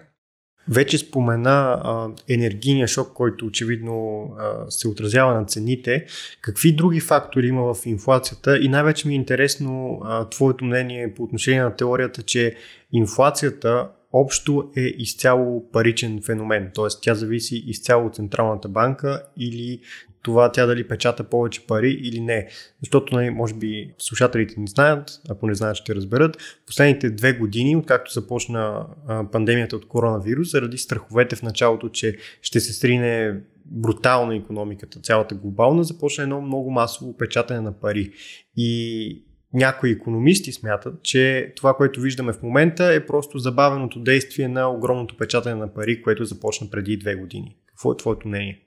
Вече 0.69 0.97
спомена 0.97 1.81
а, 1.83 2.09
енергийния 2.29 2.87
шок, 2.87 3.13
който 3.13 3.45
очевидно 3.45 4.27
а, 4.39 4.71
се 4.71 4.87
отразява 4.87 5.33
на 5.33 5.45
цените. 5.45 6.05
Какви 6.41 6.75
други 6.75 6.99
фактори 6.99 7.47
има 7.47 7.73
в 7.73 7.85
инфлацията? 7.85 8.57
И 8.57 8.67
най-вече 8.67 9.07
ми 9.07 9.13
е 9.13 9.17
интересно 9.17 9.99
а, 10.03 10.29
твоето 10.29 10.65
мнение 10.65 11.13
по 11.13 11.23
отношение 11.23 11.61
на 11.61 11.75
теорията, 11.75 12.23
че 12.23 12.55
инфлацията 12.91 13.89
общо 14.13 14.71
е 14.77 14.81
изцяло 14.81 15.71
паричен 15.71 16.21
феномен, 16.25 16.71
т.е. 16.75 16.85
тя 17.01 17.15
зависи 17.15 17.63
изцяло 17.67 18.07
от 18.07 18.15
Централната 18.15 18.69
банка 18.69 19.23
или 19.37 19.81
това 20.21 20.51
тя 20.51 20.65
дали 20.65 20.87
печата 20.87 21.23
повече 21.23 21.67
пари 21.67 21.91
или 21.91 22.19
не. 22.19 22.47
Защото, 22.81 23.15
нали, 23.15 23.29
може 23.29 23.53
би, 23.53 23.93
слушателите 23.97 24.59
не 24.59 24.67
знаят, 24.67 25.21
ако 25.29 25.47
не 25.47 25.55
знаят, 25.55 25.77
ще 25.77 25.95
разберат. 25.95 26.37
Последните 26.65 27.09
две 27.09 27.33
години, 27.33 27.75
откакто 27.75 28.13
започна 28.13 28.85
пандемията 29.31 29.75
от 29.75 29.87
коронавирус, 29.87 30.51
заради 30.51 30.77
страховете 30.77 31.35
в 31.35 31.41
началото, 31.41 31.89
че 31.89 32.17
ще 32.41 32.59
се 32.59 32.73
срине 32.73 33.39
брутално 33.65 34.31
економиката, 34.31 34.99
цялата 34.99 35.35
глобална, 35.35 35.83
започна 35.83 36.23
едно 36.23 36.41
много 36.41 36.71
масово 36.71 37.17
печатане 37.17 37.61
на 37.61 37.71
пари. 37.71 38.11
И 38.57 39.21
някои 39.57 39.91
економисти 39.91 40.51
смятат, 40.51 41.03
че 41.03 41.53
това, 41.55 41.73
което 41.73 42.01
виждаме 42.01 42.33
в 42.33 42.43
момента 42.43 42.93
е 42.93 43.05
просто 43.05 43.39
забавеното 43.39 43.99
действие 43.99 44.47
на 44.47 44.67
огромното 44.67 45.17
печатане 45.17 45.55
на 45.55 45.73
пари, 45.73 46.01
което 46.01 46.25
започна 46.25 46.69
преди 46.69 46.97
две 46.97 47.15
години. 47.15 47.55
Какво 47.67 47.91
е 47.91 47.97
твоето 47.97 48.27
мнение? 48.27 48.59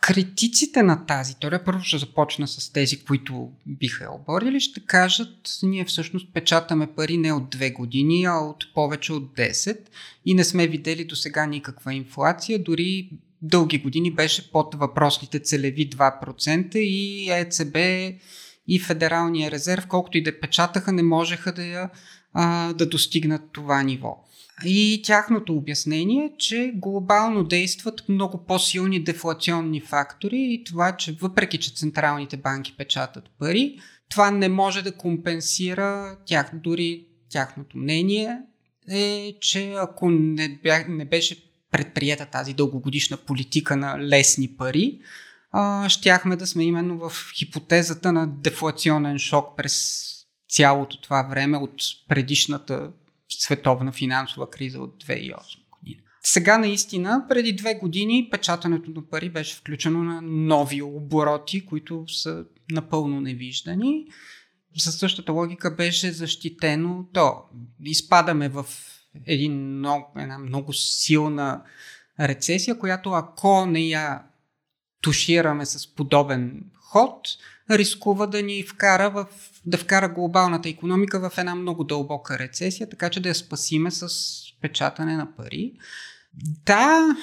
Критиците 0.00 0.82
на 0.82 1.06
тази 1.06 1.38
теория, 1.40 1.64
първо 1.64 1.80
ще 1.82 1.98
започна 1.98 2.48
с 2.48 2.72
тези, 2.72 3.04
които 3.04 3.50
биха 3.66 4.04
я 4.04 4.12
оборили, 4.12 4.60
ще 4.60 4.80
кажат, 4.86 5.58
ние 5.62 5.84
всъщност 5.84 6.34
печатаме 6.34 6.86
пари 6.96 7.16
не 7.16 7.32
от 7.32 7.50
две 7.50 7.70
години, 7.70 8.24
а 8.24 8.34
от 8.34 8.64
повече 8.74 9.12
от 9.12 9.36
10 9.36 9.78
и 10.24 10.34
не 10.34 10.44
сме 10.44 10.66
видели 10.66 11.04
до 11.04 11.16
сега 11.16 11.46
никаква 11.46 11.94
инфлация, 11.94 12.58
дори 12.58 13.10
дълги 13.42 13.78
години 13.78 14.10
беше 14.10 14.52
под 14.52 14.74
въпросните 14.74 15.38
целеви 15.38 15.90
2% 15.90 16.76
и 16.76 17.30
ЕЦБ 17.30 17.76
и 18.70 18.78
Федералния 18.78 19.50
резерв, 19.50 19.86
колкото 19.86 20.18
и 20.18 20.22
да 20.22 20.40
печатаха, 20.40 20.92
не 20.92 21.02
можеха 21.02 21.52
да, 21.52 21.64
я, 21.64 21.90
а, 22.32 22.72
да 22.72 22.86
достигнат 22.86 23.42
това 23.52 23.82
ниво. 23.82 24.24
И 24.64 25.02
тяхното 25.04 25.56
обяснение 25.56 26.24
е, 26.24 26.32
че 26.38 26.72
глобално 26.74 27.44
действат 27.44 28.08
много 28.08 28.44
по-силни 28.46 29.04
дефлационни 29.04 29.80
фактори 29.80 30.36
и 30.36 30.64
това, 30.64 30.96
че 30.96 31.16
въпреки, 31.20 31.58
че 31.58 31.74
централните 31.74 32.36
банки 32.36 32.74
печатат 32.76 33.24
пари, 33.38 33.78
това 34.10 34.30
не 34.30 34.48
може 34.48 34.82
да 34.82 34.96
компенсира 34.96 36.16
тях, 36.26 36.50
дори 36.54 37.06
тяхното 37.30 37.78
мнение 37.78 38.38
е, 38.90 39.34
че 39.40 39.72
ако 39.72 40.10
не, 40.10 40.48
бях, 40.62 40.88
не 40.88 41.04
беше 41.04 41.50
предприета 41.70 42.26
тази 42.26 42.54
дългогодишна 42.54 43.16
политика 43.16 43.76
на 43.76 43.98
лесни 43.98 44.48
пари, 44.48 45.00
щяхме 45.88 46.36
да 46.36 46.46
сме 46.46 46.64
именно 46.64 46.98
в 46.98 47.12
хипотезата 47.34 48.12
на 48.12 48.26
дефлационен 48.26 49.18
шок 49.18 49.56
през 49.56 50.06
цялото 50.48 51.00
това 51.00 51.22
време 51.22 51.56
от 51.56 51.82
предишната 52.08 52.90
световна 53.28 53.92
финансова 53.92 54.50
криза 54.50 54.80
от 54.80 55.04
2008 55.04 55.36
година. 55.80 56.02
Сега 56.22 56.58
наистина, 56.58 57.24
преди 57.28 57.52
две 57.52 57.74
години, 57.74 58.28
печатането 58.30 58.90
на 58.90 59.06
пари 59.06 59.30
беше 59.30 59.56
включено 59.56 60.04
на 60.04 60.22
нови 60.22 60.82
обороти, 60.82 61.66
които 61.66 62.04
са 62.08 62.44
напълно 62.70 63.20
невиждани. 63.20 64.06
Със 64.78 64.98
същата 64.98 65.32
логика 65.32 65.74
беше 65.74 66.12
защитено 66.12 67.04
то. 67.12 67.34
Изпадаме 67.84 68.48
в 68.48 68.66
един 69.26 69.76
много, 69.78 70.12
една 70.18 70.38
много 70.38 70.72
силна 70.72 71.62
рецесия, 72.20 72.78
която 72.78 73.10
ако 73.10 73.66
не 73.66 73.80
я 73.80 74.22
тушираме 75.02 75.66
с 75.66 75.94
подобен 75.94 76.62
ход, 76.74 77.28
рискува 77.70 78.26
да 78.26 78.42
ни 78.42 78.62
вкара 78.62 79.10
в, 79.10 79.26
да 79.66 79.78
вкара 79.78 80.08
глобалната 80.08 80.68
економика 80.68 81.30
в 81.30 81.38
една 81.38 81.54
много 81.54 81.84
дълбока 81.84 82.38
рецесия, 82.38 82.88
така 82.88 83.10
че 83.10 83.20
да 83.20 83.28
я 83.28 83.34
спасиме 83.34 83.90
с 83.90 84.08
печатане 84.60 85.16
на 85.16 85.36
пари. 85.36 85.72
Да, 86.66 87.16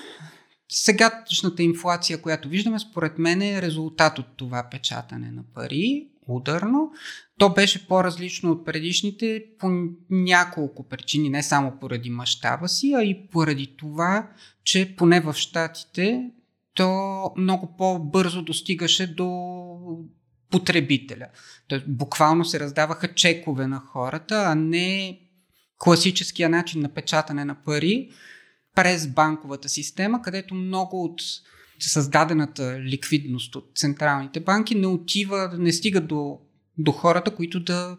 сегашната 0.70 1.64
инфлация, 1.64 2.22
която 2.22 2.50
виждаме, 2.50 2.80
според 2.80 3.18
мен 3.18 3.42
е 3.42 3.62
резултат 3.62 4.20
от 4.20 4.26
това 4.38 4.68
печатане 4.72 5.32
на 5.32 5.44
пари, 5.56 6.08
ударно. 6.28 6.92
То 7.38 7.54
беше 7.54 7.88
по-различно 7.88 8.52
от 8.52 8.66
предишните 8.66 9.44
по 9.60 9.70
няколко 10.10 10.88
причини, 10.88 11.30
не 11.30 11.44
само 11.44 11.80
поради 11.80 12.10
мащаба 12.10 12.68
си, 12.68 12.94
а 12.94 13.04
и 13.04 13.28
поради 13.32 13.76
това, 13.78 14.30
че 14.64 14.96
поне 14.98 15.22
в 15.22 15.34
Штатите 15.34 16.32
то 16.78 17.32
много 17.38 17.76
по-бързо 17.78 18.42
достигаше 18.42 19.16
до 19.16 19.30
потребителя. 20.52 21.28
Тоест, 21.68 21.86
буквално 21.88 22.46
се 22.46 22.60
раздаваха 22.60 23.14
чекове 23.14 23.68
на 23.68 23.80
хората, 23.80 24.44
а 24.48 24.56
не 24.56 25.20
класическия 25.80 26.50
начин 26.50 26.82
на 26.82 26.90
печатане 26.90 27.46
на 27.46 27.64
пари 27.64 28.10
през 28.76 29.08
банковата 29.08 29.70
система, 29.70 30.22
където 30.22 30.56
много 30.56 31.04
от 31.04 31.22
създадената 31.80 32.80
ликвидност 32.82 33.56
от 33.56 33.72
централните 33.76 34.40
банки 34.40 34.76
не 34.76 34.88
отива, 34.88 35.56
не 35.58 35.74
стига 35.74 36.02
до, 36.02 36.40
до 36.78 36.92
хората, 36.92 37.36
които 37.36 37.60
да 37.60 37.98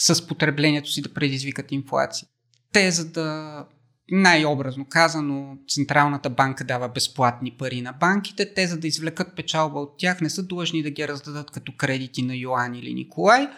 с 0.00 0.26
потреблението 0.26 0.90
си 0.90 1.02
да 1.02 1.14
предизвикат 1.14 1.72
инфлация. 1.72 2.28
Те, 2.72 2.90
за 2.90 3.10
да 3.10 3.66
най-образно 4.10 4.86
казано, 4.88 5.56
Централната 5.68 6.30
банка 6.30 6.64
дава 6.64 6.88
безплатни 6.88 7.50
пари 7.50 7.82
на 7.82 7.92
банките. 7.92 8.54
Те, 8.54 8.66
за 8.66 8.78
да 8.78 8.86
извлекат 8.86 9.36
печалба 9.36 9.78
от 9.78 9.98
тях, 9.98 10.20
не 10.20 10.30
са 10.30 10.42
длъжни 10.42 10.82
да 10.82 10.90
ги 10.90 11.08
раздадат 11.08 11.50
като 11.50 11.72
кредити 11.76 12.22
на 12.22 12.36
Йоан 12.36 12.74
или 12.74 12.94
Николай, 12.94 13.48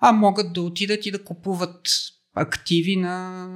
а 0.00 0.12
могат 0.12 0.52
да 0.52 0.62
отидат 0.62 1.06
и 1.06 1.10
да 1.10 1.24
купуват 1.24 1.88
активи 2.34 2.96
на, 2.96 3.46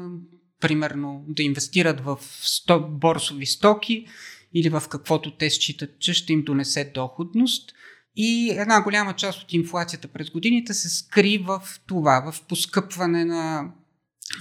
примерно, 0.60 1.24
да 1.28 1.42
инвестират 1.42 2.00
в 2.00 2.18
сто, 2.42 2.88
борсови 2.88 3.46
стоки 3.46 4.06
или 4.54 4.68
в 4.68 4.82
каквото 4.90 5.36
те 5.36 5.50
считат, 5.50 5.90
че 5.98 6.14
ще 6.14 6.32
им 6.32 6.42
донесе 6.42 6.90
доходност. 6.94 7.72
И 8.16 8.50
една 8.50 8.82
голяма 8.82 9.14
част 9.14 9.42
от 9.42 9.52
инфлацията 9.52 10.08
през 10.08 10.30
годините 10.30 10.74
се 10.74 10.88
скри 10.88 11.38
в 11.38 11.62
това, 11.86 12.32
в 12.32 12.42
поскъпване 12.42 13.24
на 13.24 13.70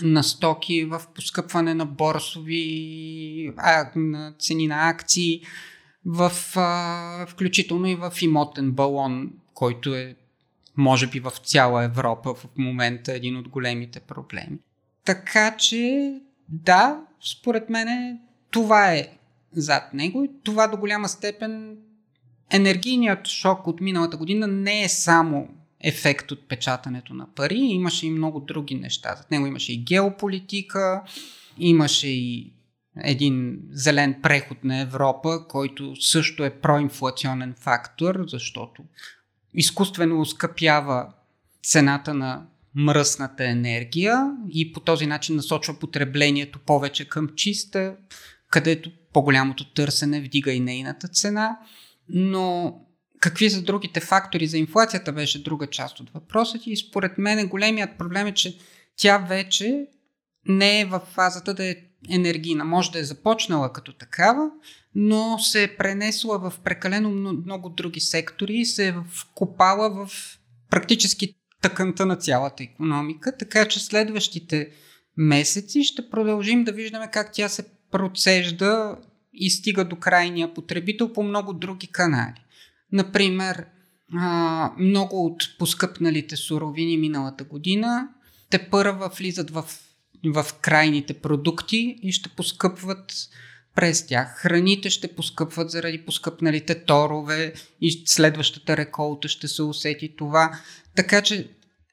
на 0.04 0.24
стоки, 0.24 0.86
в 0.86 1.02
поскъпване 1.16 1.74
на 1.74 1.86
борсови 1.86 3.52
а, 3.58 3.92
на 3.96 4.34
цени 4.40 4.68
на 4.68 4.90
акции, 4.90 5.42
в, 6.06 6.32
а, 6.56 7.26
включително 7.28 7.88
и 7.88 7.96
в 7.96 8.14
имотен 8.22 8.72
балон, 8.72 9.32
който 9.54 9.96
е 9.96 10.16
може 10.78 11.08
би 11.08 11.20
в 11.20 11.32
цяла 11.44 11.84
Европа 11.84 12.34
в 12.34 12.46
момента 12.58 13.14
един 13.14 13.38
от 13.38 13.48
големите 13.48 14.00
проблеми. 14.00 14.58
Така 15.06 15.58
че, 15.58 16.14
да, 16.50 17.02
според 17.22 17.70
мен 17.70 18.20
това 18.52 18.94
е 18.94 19.08
зад 19.52 19.94
него 19.94 20.24
и 20.24 20.30
това 20.44 20.68
до 20.68 20.78
голяма 20.78 21.10
степен 21.10 21.78
енергийният 22.52 23.28
шок 23.28 23.68
от 23.68 23.82
миналата 23.82 24.18
година 24.18 24.48
не 24.48 24.84
е 24.84 24.90
само 24.90 25.50
ефект 25.82 26.32
от 26.32 26.48
печатането 26.48 27.14
на 27.14 27.34
пари. 27.36 27.58
Имаше 27.58 28.08
и 28.08 28.12
много 28.12 28.40
други 28.40 28.76
неща. 28.76 29.16
За 29.16 29.24
него 29.32 29.48
имаше 29.48 29.74
и 29.74 29.84
геополитика, 29.84 31.04
имаше 31.58 32.08
и 32.08 32.54
един 33.04 33.60
зелен 33.72 34.20
преход 34.24 34.64
на 34.64 34.80
Европа, 34.80 35.48
който 35.50 35.96
също 35.96 36.44
е 36.44 36.60
проинфлационен 36.60 37.56
фактор, 37.60 38.24
защото 38.28 38.84
изкуствено 39.54 40.22
ускъпява 40.22 41.14
цената 41.64 42.14
на 42.14 42.46
мръсната 42.76 43.46
енергия 43.46 44.32
и 44.50 44.74
по 44.74 44.80
този 44.80 45.08
начин 45.08 45.36
насочва 45.36 45.80
потреблението 45.80 46.60
повече 46.60 47.10
към 47.10 47.30
чиста, 47.36 47.96
където 48.50 48.92
по-голямото 49.14 49.74
търсене 49.74 50.22
вдига 50.22 50.52
и 50.52 50.60
нейната 50.60 51.08
цена. 51.08 51.60
Но 52.10 52.76
Какви 53.20 53.50
са 53.50 53.62
другите 53.62 54.00
фактори 54.00 54.48
за 54.48 54.58
инфлацията 54.58 55.14
беше 55.14 55.44
друга 55.44 55.68
част 55.68 56.00
от 56.00 56.10
въпроса 56.10 56.60
и 56.66 56.78
според 56.78 57.18
мен 57.18 57.48
големият 57.48 57.98
проблем 57.98 58.28
е, 58.28 58.34
че 58.34 58.58
тя 58.98 59.18
вече 59.18 59.88
не 60.46 60.82
е 60.82 60.86
в 60.86 61.02
фазата 61.14 61.54
да 61.54 61.66
е 61.66 61.76
енергийна. 62.10 62.66
Може 62.66 62.92
да 62.92 63.00
е 63.00 63.04
започнала 63.04 63.74
като 63.74 63.94
такава, 63.94 64.50
но 64.96 65.40
се 65.40 65.64
е 65.64 65.78
пренесла 65.78 66.40
в 66.40 66.54
прекалено 66.64 67.10
много 67.10 67.70
други 67.70 68.00
сектори 68.00 68.54
и 68.54 68.66
се 68.66 68.88
е 68.88 68.96
вкопала 69.10 69.90
в 69.90 70.12
практически 70.70 71.36
тъканта 71.62 72.06
на 72.06 72.16
цялата 72.16 72.64
економика, 72.64 73.38
така 73.38 73.68
че 73.68 73.80
следващите 73.80 74.70
месеци 75.18 75.84
ще 75.84 76.10
продължим 76.10 76.64
да 76.64 76.72
виждаме 76.72 77.10
как 77.12 77.34
тя 77.34 77.50
се 77.50 77.66
процежда 77.92 78.98
и 79.34 79.50
стига 79.50 79.86
до 79.86 79.96
крайния 79.96 80.54
потребител 80.54 81.14
по 81.14 81.24
много 81.24 81.54
други 81.54 81.88
канали. 81.88 82.44
Например, 82.92 83.66
много 84.80 85.26
от 85.26 85.44
поскъпналите 85.60 86.36
суровини 86.36 86.98
миналата 86.98 87.44
година 87.44 88.10
те 88.50 88.70
първа 88.70 89.10
влизат 89.18 89.50
в, 89.52 89.66
в 90.26 90.46
крайните 90.62 91.14
продукти 91.14 92.00
и 92.02 92.12
ще 92.12 92.30
поскъпват 92.30 93.14
през 93.76 94.08
тях. 94.08 94.36
Храните 94.38 94.90
ще 94.90 95.16
поскъпват 95.16 95.72
заради 95.72 96.06
поскъпналите 96.06 96.84
торове 96.86 97.54
и 97.82 98.04
следващата 98.06 98.78
реколта 98.78 99.28
ще 99.28 99.48
се 99.48 99.64
усети 99.64 100.16
това. 100.16 100.60
Така 100.96 101.22
че 101.22 101.50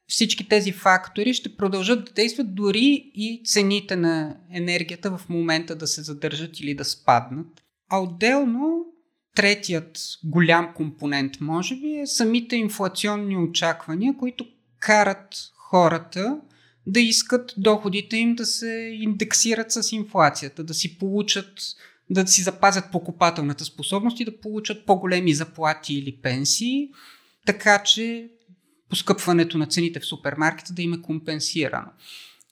всички 0.06 0.48
тези 0.48 0.72
фактори 0.72 1.34
ще 1.34 1.56
продължат 1.56 2.04
да 2.04 2.12
действат 2.12 2.54
дори 2.54 3.10
и 3.14 3.42
цените 3.44 3.96
на 3.96 4.36
енергията 4.52 5.18
в 5.18 5.28
момента 5.28 5.76
да 5.76 5.86
се 5.86 6.02
задържат 6.02 6.60
или 6.60 6.74
да 6.74 6.84
спаднат. 6.84 7.62
А 7.90 7.98
отделно 7.98 8.84
третият 9.34 9.98
голям 10.24 10.74
компонент, 10.74 11.40
може 11.40 11.76
би, 11.76 11.98
е 11.98 12.06
самите 12.06 12.56
инфлационни 12.56 13.36
очаквания, 13.36 14.16
които 14.16 14.46
карат 14.78 15.34
хората 15.56 16.40
да 16.86 17.00
искат 17.00 17.54
доходите 17.56 18.16
им 18.16 18.34
да 18.34 18.46
се 18.46 18.90
индексират 18.92 19.72
с 19.72 19.92
инфлацията, 19.92 20.64
да 20.64 20.74
си 20.74 20.98
получат, 20.98 21.52
да 22.10 22.26
си 22.26 22.42
запазят 22.42 22.92
покупателната 22.92 23.64
способност 23.64 24.20
и 24.20 24.24
да 24.24 24.40
получат 24.40 24.86
по-големи 24.86 25.34
заплати 25.34 25.94
или 25.94 26.16
пенсии, 26.16 26.88
така 27.46 27.82
че 27.82 28.28
поскъпването 28.90 29.58
на 29.58 29.66
цените 29.66 30.00
в 30.00 30.06
супермаркета 30.06 30.72
да 30.72 30.82
им 30.82 30.92
е 30.92 31.02
компенсирано. 31.02 31.90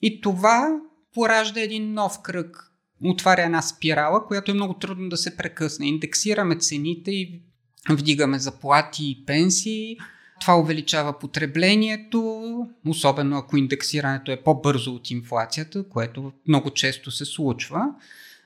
И 0.03 0.21
това 0.21 0.81
поражда 1.15 1.61
един 1.61 1.93
нов 1.93 2.23
кръг, 2.23 2.72
отваря 3.11 3.43
една 3.43 3.63
спирала, 3.63 4.27
която 4.27 4.51
е 4.51 4.55
много 4.55 4.75
трудно 4.75 5.09
да 5.09 5.17
се 5.17 5.37
прекъсне. 5.37 5.87
Индексираме 5.87 6.57
цените 6.57 7.11
и 7.11 7.41
вдигаме 7.91 8.39
заплати 8.39 9.11
и 9.11 9.25
пенсии, 9.27 9.97
това 10.41 10.59
увеличава 10.59 11.19
потреблението, 11.19 12.53
особено 12.87 13.37
ако 13.37 13.57
индексирането 13.57 14.33
е 14.33 14.43
по-бързо 14.43 14.95
от 14.95 15.11
инфлацията, 15.11 15.89
което 15.89 16.33
много 16.49 16.71
често 16.71 17.11
се 17.11 17.25
случва. 17.25 17.85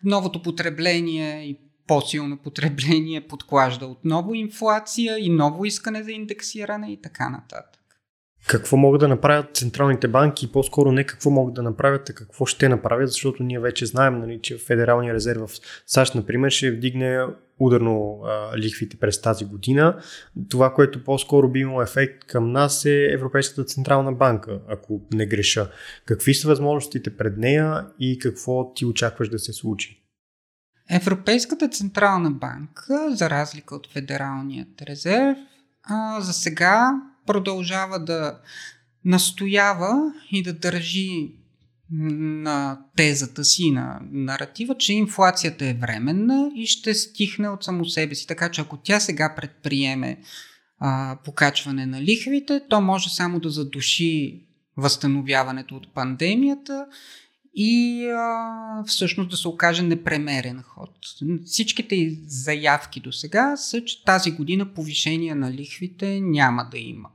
Новото 0.04 0.42
потребление 0.42 1.44
и 1.44 1.58
по-силно 1.86 2.36
потребление 2.36 3.26
подклажда 3.28 3.86
отново 3.86 4.34
инфлация 4.34 5.18
и 5.18 5.28
ново 5.28 5.64
искане 5.64 6.02
за 6.02 6.12
индексиране 6.12 6.92
и 6.92 7.00
така 7.02 7.28
нататък. 7.28 7.80
Какво 8.48 8.76
могат 8.76 9.00
да 9.00 9.08
направят 9.08 9.56
централните 9.56 10.08
банки 10.08 10.44
и 10.44 10.52
по-скоро 10.52 10.92
не 10.92 11.04
какво 11.04 11.30
могат 11.30 11.54
да 11.54 11.62
направят, 11.62 12.10
а 12.10 12.14
какво 12.14 12.46
ще 12.46 12.68
направят, 12.68 13.08
защото 13.08 13.42
ние 13.42 13.60
вече 13.60 13.86
знаем, 13.86 14.18
нали, 14.18 14.40
че 14.42 14.58
Федералния 14.58 15.14
резерв 15.14 15.40
в 15.46 15.50
САЩ, 15.86 16.14
например, 16.14 16.50
ще 16.50 16.70
вдигне 16.70 17.24
ударно 17.58 18.20
а, 18.24 18.58
лихвите 18.58 18.96
през 18.96 19.20
тази 19.20 19.44
година. 19.44 20.02
Това, 20.48 20.74
което 20.74 21.04
по-скоро 21.04 21.48
би 21.48 21.60
имало 21.60 21.82
ефект 21.82 22.24
към 22.24 22.52
нас 22.52 22.84
е 22.84 23.08
Европейската 23.12 23.64
централна 23.64 24.12
банка, 24.12 24.60
ако 24.68 25.00
не 25.12 25.26
греша. 25.26 25.70
Какви 26.04 26.34
са 26.34 26.48
възможностите 26.48 27.16
пред 27.16 27.36
нея 27.36 27.86
и 28.00 28.18
какво 28.18 28.72
ти 28.72 28.84
очакваш 28.84 29.28
да 29.28 29.38
се 29.38 29.52
случи? 29.52 30.02
Европейската 30.90 31.68
централна 31.68 32.30
банка, 32.30 33.16
за 33.16 33.30
разлика 33.30 33.74
от 33.74 33.92
Федералният 33.92 34.82
резерв, 34.82 35.38
а, 35.82 36.20
за 36.20 36.32
сега 36.32 36.92
продължава 37.26 37.98
да 37.98 38.38
настоява 39.04 40.12
и 40.30 40.42
да 40.42 40.52
държи 40.52 41.32
на 41.90 42.80
тезата 42.96 43.44
си, 43.44 43.70
на 43.70 44.00
наратива, 44.12 44.74
че 44.74 44.92
инфлацията 44.92 45.66
е 45.66 45.74
временна 45.74 46.50
и 46.56 46.66
ще 46.66 46.94
стихне 46.94 47.48
от 47.48 47.64
само 47.64 47.84
себе 47.84 48.14
си. 48.14 48.26
Така 48.26 48.50
че 48.50 48.60
ако 48.60 48.76
тя 48.76 49.00
сега 49.00 49.34
предприеме 49.36 50.18
а, 50.78 51.18
покачване 51.24 51.86
на 51.86 52.02
лихвите, 52.02 52.60
то 52.68 52.80
може 52.80 53.10
само 53.10 53.40
да 53.40 53.50
задуши 53.50 54.42
възстановяването 54.76 55.74
от 55.74 55.94
пандемията 55.94 56.86
и 57.56 58.06
а, 58.08 58.84
всъщност 58.86 59.30
да 59.30 59.36
се 59.36 59.48
окаже 59.48 59.82
непремерен 59.82 60.62
ход. 60.62 60.90
Всичките 61.44 62.16
заявки 62.26 63.00
до 63.00 63.12
сега 63.12 63.56
са, 63.56 63.84
че 63.84 64.04
тази 64.04 64.30
година 64.30 64.74
повишение 64.74 65.34
на 65.34 65.52
лихвите 65.52 66.20
няма 66.20 66.68
да 66.70 66.78
има. 66.78 67.08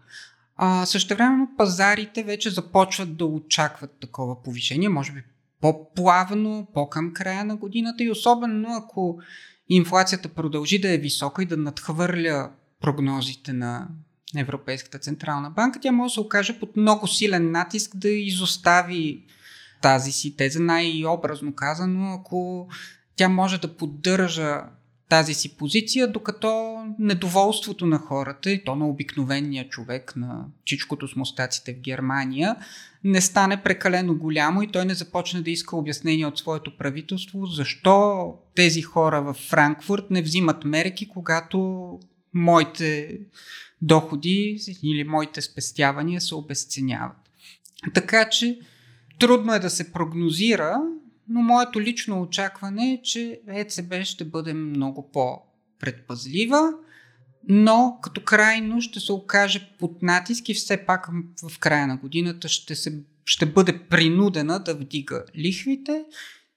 А, 0.56 0.86
време 1.10 1.48
пазарите 1.58 2.24
вече 2.24 2.50
започват 2.50 3.18
да 3.18 3.26
очакват 3.26 3.92
такова 3.92 4.44
повишение, 4.44 4.90
може 4.90 5.12
би 5.12 5.24
по-плавно, 5.62 6.68
по-към 6.74 7.14
края 7.14 7.46
на 7.46 7.56
годината 7.56 8.04
и 8.04 8.12
особено 8.12 8.76
ако 8.76 9.20
инфлацията 9.70 10.30
продължи 10.30 10.80
да 10.80 10.94
е 10.94 10.98
висока 10.98 11.44
и 11.44 11.46
да 11.46 11.58
надхвърля 11.58 12.52
прогнозите 12.82 13.54
на 13.54 13.88
Европейската 14.36 15.00
Централна 15.00 15.50
банка, 15.50 15.80
тя 15.82 15.92
може 15.92 16.12
да 16.12 16.14
се 16.14 16.20
окаже 16.20 16.60
под 16.60 16.78
много 16.78 17.08
силен 17.08 17.52
натиск 17.52 17.96
да 17.96 18.10
изостави 18.10 19.26
тази 19.82 20.12
си 20.12 20.36
теза, 20.36 20.60
най-образно 20.60 21.56
казано, 21.56 22.14
ако 22.20 22.68
тя 23.16 23.30
може 23.30 23.62
да 23.62 23.76
поддържа 23.76 24.62
тази 25.10 25.34
си 25.34 25.58
позиция, 25.58 26.08
докато 26.08 26.78
недоволството 27.00 27.86
на 27.86 27.98
хората, 27.98 28.52
и 28.52 28.64
то 28.64 28.76
на 28.76 28.88
обикновения 28.88 29.70
човек, 29.70 30.14
на 30.16 30.46
чичкото 30.66 31.08
с 31.08 31.16
мустаците 31.16 31.74
в 31.74 31.80
Германия, 31.80 32.56
не 33.04 33.22
стане 33.22 33.64
прекалено 33.64 34.16
голямо 34.16 34.62
и 34.62 34.68
той 34.68 34.86
не 34.86 34.94
започне 34.94 35.42
да 35.42 35.52
иска 35.52 35.76
обяснение 35.76 36.26
от 36.26 36.38
своето 36.38 36.78
правителство, 36.78 37.46
защо 37.46 38.34
тези 38.56 38.82
хора 38.82 39.22
в 39.22 39.34
Франкфурт 39.34 40.12
не 40.12 40.22
взимат 40.22 40.66
мерки, 40.66 41.10
когато 41.10 42.00
моите 42.34 43.20
доходи 43.82 44.58
или 44.84 45.04
моите 45.04 45.42
спестявания 45.42 46.22
се 46.22 46.36
обесценяват. 46.36 47.18
Така 47.94 48.30
че 48.30 48.60
трудно 49.22 49.54
е 49.54 49.60
да 49.60 49.70
се 49.70 49.92
прогнозира, 49.92 50.82
но 51.30 51.42
моето 51.42 51.82
лично 51.82 52.22
очакване 52.22 52.94
е, 52.94 53.02
че 53.02 53.42
ЕЦБ 53.48 53.94
ще 54.04 54.26
бъде 54.26 54.54
много 54.54 55.12
по-предпазлива, 55.12 56.74
но 57.50 58.00
като 58.02 58.24
крайно 58.24 58.82
ще 58.82 59.00
се 59.00 59.12
окаже 59.12 59.70
под 59.80 60.02
натиск 60.02 60.50
и 60.50 60.54
все 60.54 60.86
пак 60.86 61.10
в 61.50 61.60
края 61.60 61.88
на 61.88 61.98
годината 61.98 62.48
ще, 62.48 62.76
се, 62.76 63.04
ще 63.26 63.46
бъде 63.46 63.80
принудена 63.90 64.60
да 64.60 64.76
вдига 64.76 65.24
лихвите, 65.38 66.04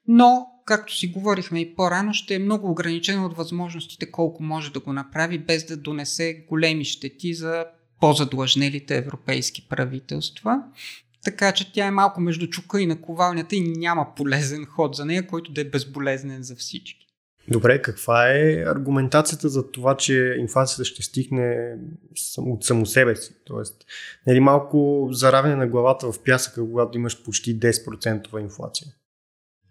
но, 0.09 0.47
както 0.67 0.97
си 0.97 1.09
говорихме 1.09 1.61
и 1.61 1.75
по-рано, 1.75 2.15
ще 2.15 2.35
е 2.35 2.39
много 2.39 2.71
ограничено 2.71 3.27
от 3.27 3.37
възможностите 3.37 4.11
колко 4.11 4.43
може 4.43 4.73
да 4.73 4.81
го 4.81 4.93
направи, 4.93 5.39
без 5.39 5.67
да 5.67 5.77
донесе 5.77 6.45
големи 6.49 6.85
щети 6.85 7.35
за 7.35 7.65
по-задлъжнелите 8.01 8.97
европейски 8.97 9.69
правителства. 9.69 10.63
Така 11.25 11.53
че 11.53 11.73
тя 11.73 11.87
е 11.87 11.91
малко 11.91 12.21
между 12.21 12.47
чука 12.47 12.81
и 12.81 12.87
наковалнята 12.87 13.57
и 13.57 13.73
няма 13.77 14.15
полезен 14.17 14.65
ход 14.65 14.97
за 14.97 15.05
нея, 15.05 15.27
който 15.27 15.53
да 15.53 15.61
е 15.61 15.65
безболезнен 15.65 16.43
за 16.43 16.57
всички. 16.57 17.05
Добре, 17.49 17.83
каква 17.83 18.31
е 18.31 18.65
аргументацията 18.67 19.49
за 19.49 19.71
това, 19.71 19.97
че 19.97 20.37
инфлацията 20.39 20.85
ще 20.85 21.03
стигне 21.03 21.77
от 22.39 22.65
само 22.65 22.87
себе 22.87 23.17
си? 23.17 23.35
Тоест, 23.45 23.85
нали 24.27 24.41
малко 24.41 25.09
заравяне 25.11 25.57
на 25.57 25.67
главата 25.67 26.13
в 26.13 26.23
пясъка, 26.25 26.61
когато 26.61 26.99
имаш 26.99 27.23
почти 27.25 27.61
10% 27.61 28.41
инфлация? 28.41 28.89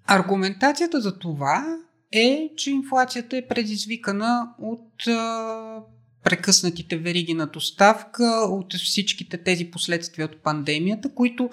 Аргументацията 0.07 1.01
за 1.01 1.19
това 1.19 1.77
е, 2.11 2.49
че 2.57 2.71
инфлацията 2.71 3.37
е 3.37 3.47
предизвикана 3.47 4.53
от 4.59 5.07
прекъснатите 6.23 6.97
вериги 6.97 7.33
на 7.33 7.47
доставка, 7.47 8.23
от 8.49 8.73
всичките 8.73 9.37
тези 9.37 9.71
последствия 9.71 10.25
от 10.25 10.43
пандемията, 10.43 11.13
които 11.13 11.49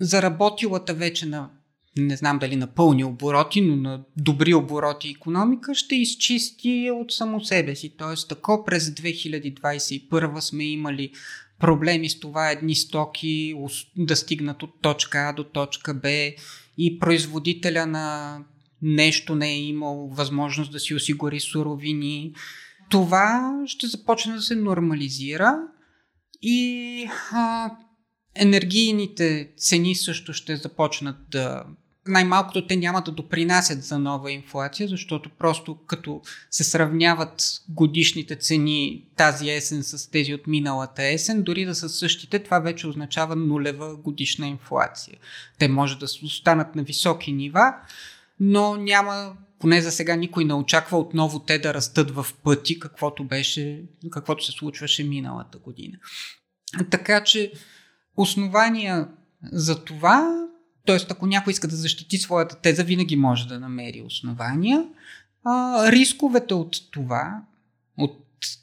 заработилата 0.00 0.94
вече 0.94 1.26
на 1.26 1.50
не 1.96 2.16
знам 2.16 2.38
дали 2.38 2.56
на 2.56 2.66
пълни 2.66 3.04
обороти, 3.04 3.60
но 3.60 3.76
на 3.76 4.04
добри 4.16 4.54
обороти 4.54 5.10
економика 5.10 5.74
ще 5.74 5.94
изчисти 5.94 6.90
от 6.94 7.12
само 7.12 7.44
себе 7.44 7.76
си. 7.76 7.94
Тоест, 7.98 8.32
ако 8.32 8.64
през 8.64 8.90
2021 8.90 10.40
сме 10.40 10.64
имали 10.64 11.12
проблеми 11.58 12.08
с 12.08 12.20
това 12.20 12.50
едни 12.50 12.74
стоки 12.74 13.54
да 13.96 14.16
стигнат 14.16 14.62
от 14.62 14.80
точка 14.82 15.18
А 15.18 15.32
до 15.32 15.44
точка 15.44 15.94
Б 15.94 16.08
и 16.78 16.98
производителя 17.00 17.86
на 17.86 18.38
нещо 18.82 19.34
не 19.34 19.50
е 19.50 19.60
имал 19.60 20.08
възможност 20.12 20.72
да 20.72 20.80
си 20.80 20.94
осигури 20.94 21.40
суровини, 21.40 22.32
това 22.94 23.62
ще 23.66 23.86
започне 23.86 24.34
да 24.34 24.42
се 24.42 24.54
нормализира 24.54 25.58
и 26.42 27.08
а, 27.32 27.70
енергийните 28.34 29.50
цени 29.56 29.94
също 29.94 30.32
ще 30.32 30.56
започнат 30.56 31.16
да. 31.30 31.64
Най-малкото 32.06 32.66
те 32.66 32.76
няма 32.76 33.02
да 33.02 33.12
допринасят 33.12 33.84
за 33.84 33.98
нова 33.98 34.32
инфлация, 34.32 34.88
защото 34.88 35.30
просто 35.38 35.78
като 35.86 36.20
се 36.50 36.64
сравняват 36.64 37.42
годишните 37.68 38.36
цени 38.36 39.04
тази 39.16 39.50
есен 39.50 39.82
с 39.82 40.10
тези 40.10 40.34
от 40.34 40.46
миналата 40.46 41.02
есен, 41.04 41.42
дори 41.42 41.64
да 41.64 41.74
са 41.74 41.88
същите, 41.88 42.38
това 42.38 42.58
вече 42.58 42.86
означава 42.86 43.36
нулева 43.36 43.96
годишна 43.96 44.46
инфлация. 44.46 45.18
Те 45.58 45.68
може 45.68 45.98
да 45.98 46.06
останат 46.24 46.74
на 46.74 46.82
високи 46.82 47.32
нива, 47.32 47.74
но 48.40 48.76
няма 48.76 49.36
поне 49.58 49.80
за 49.80 49.90
сега 49.92 50.16
никой 50.16 50.44
не 50.44 50.54
очаква 50.54 50.98
отново 50.98 51.38
те 51.38 51.58
да 51.58 51.74
растат 51.74 52.10
в 52.10 52.26
пъти, 52.44 52.78
каквото, 52.78 53.24
беше, 53.24 53.82
каквото 54.10 54.44
се 54.44 54.52
случваше 54.52 55.04
миналата 55.04 55.58
година. 55.58 55.98
Така 56.90 57.24
че 57.24 57.52
основания 58.16 59.08
за 59.52 59.84
това, 59.84 60.46
т.е. 60.86 60.96
ако 61.10 61.26
някой 61.26 61.50
иска 61.50 61.68
да 61.68 61.76
защити 61.76 62.18
своята 62.18 62.60
теза, 62.60 62.84
винаги 62.84 63.16
може 63.16 63.48
да 63.48 63.60
намери 63.60 64.02
основания. 64.06 64.84
А, 65.44 65.92
рисковете 65.92 66.54
от 66.54 66.76
това, 66.90 67.42
от 67.98 68.20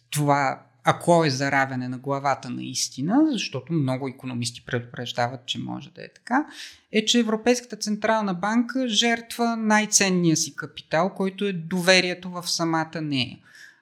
това 0.10 0.64
ако 0.84 1.26
е 1.26 1.30
заравяне 1.30 1.88
на 1.88 1.98
главата 1.98 2.50
наистина, 2.50 3.16
защото 3.32 3.74
много 3.74 4.08
економисти 4.08 4.66
предупреждават, 4.66 5.46
че 5.46 5.60
може 5.60 5.90
да 5.90 6.04
е 6.04 6.14
така, 6.14 6.46
е, 6.92 7.06
че 7.06 7.20
Европейската 7.20 7.76
Централна 7.76 8.34
банка 8.34 8.88
жертва 8.88 9.58
най-ценния 9.58 10.38
си 10.38 10.56
капитал, 10.56 11.14
който 11.16 11.46
е 11.46 11.54
доверието 11.54 12.30
в 12.30 12.44
самата 12.48 13.02
нея. 13.02 13.38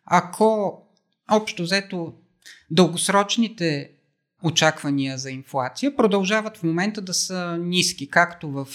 ако 0.06 0.82
общо 1.32 1.64
взето 1.64 2.14
дългосрочните 2.72 3.92
очаквания 4.44 5.18
за 5.18 5.32
инфлация 5.32 5.96
продължават 5.96 6.58
в 6.58 6.64
момента 6.64 7.02
да 7.02 7.14
са 7.14 7.58
ниски, 7.58 8.10
както 8.10 8.52
в 8.52 8.68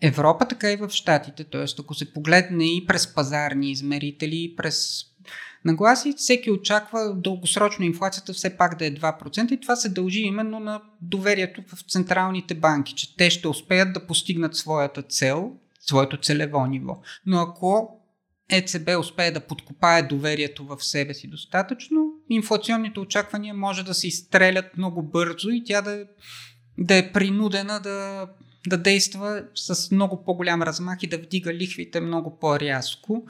Европа, 0.00 0.48
така 0.48 0.72
и 0.72 0.76
в 0.76 0.90
Штатите. 0.90 1.44
Тоест, 1.44 1.80
ако 1.80 1.94
се 1.94 2.12
погледне 2.12 2.76
и 2.76 2.86
през 2.86 3.14
пазарни 3.14 3.70
измерители, 3.70 4.44
и 4.44 4.56
през 4.56 5.04
нагласи, 5.64 6.14
всеки 6.16 6.50
очаква 6.50 7.14
дългосрочно 7.16 7.84
инфлацията 7.84 8.32
все 8.32 8.56
пак 8.56 8.78
да 8.78 8.86
е 8.86 8.94
2% 8.94 9.52
и 9.52 9.60
това 9.60 9.76
се 9.76 9.88
дължи 9.88 10.20
именно 10.20 10.60
на 10.60 10.82
доверието 11.00 11.62
в 11.74 11.90
централните 11.90 12.54
банки, 12.54 12.94
че 12.94 13.16
те 13.16 13.30
ще 13.30 13.48
успеят 13.48 13.92
да 13.92 14.06
постигнат 14.06 14.56
своята 14.56 15.02
цел, 15.02 15.52
своето 15.80 16.16
целево 16.16 16.66
ниво. 16.66 17.00
Но 17.26 17.38
ако 17.38 18.00
ЕЦБ 18.50 18.90
успее 19.00 19.30
да 19.30 19.40
подкопае 19.40 20.02
доверието 20.02 20.64
в 20.64 20.84
себе 20.84 21.14
си 21.14 21.28
достатъчно, 21.28 22.12
инфлационните 22.30 23.00
очаквания 23.00 23.54
може 23.54 23.84
да 23.84 23.94
се 23.94 24.08
изстрелят 24.08 24.76
много 24.76 25.02
бързо 25.02 25.50
и 25.50 25.64
тя 25.64 25.82
да, 25.82 26.06
да 26.78 26.96
е 26.96 27.12
принудена 27.12 27.80
да, 27.80 28.28
да 28.66 28.78
действа 28.78 29.44
с 29.54 29.90
много 29.90 30.24
по-голям 30.24 30.62
размах 30.62 31.02
и 31.02 31.06
да 31.06 31.18
вдига 31.18 31.54
лихвите 31.54 32.00
много 32.00 32.38
по-рязко. 32.38 33.26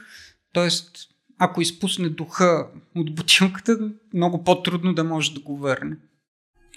Тоест, 0.53 0.91
ако 1.38 1.61
изпусне 1.61 2.09
духа 2.09 2.68
от 2.97 3.14
бутилката, 3.14 3.79
много 4.14 4.44
по-трудно 4.44 4.94
да 4.94 5.05
може 5.05 5.35
да 5.35 5.40
го 5.40 5.57
върне. 5.57 5.97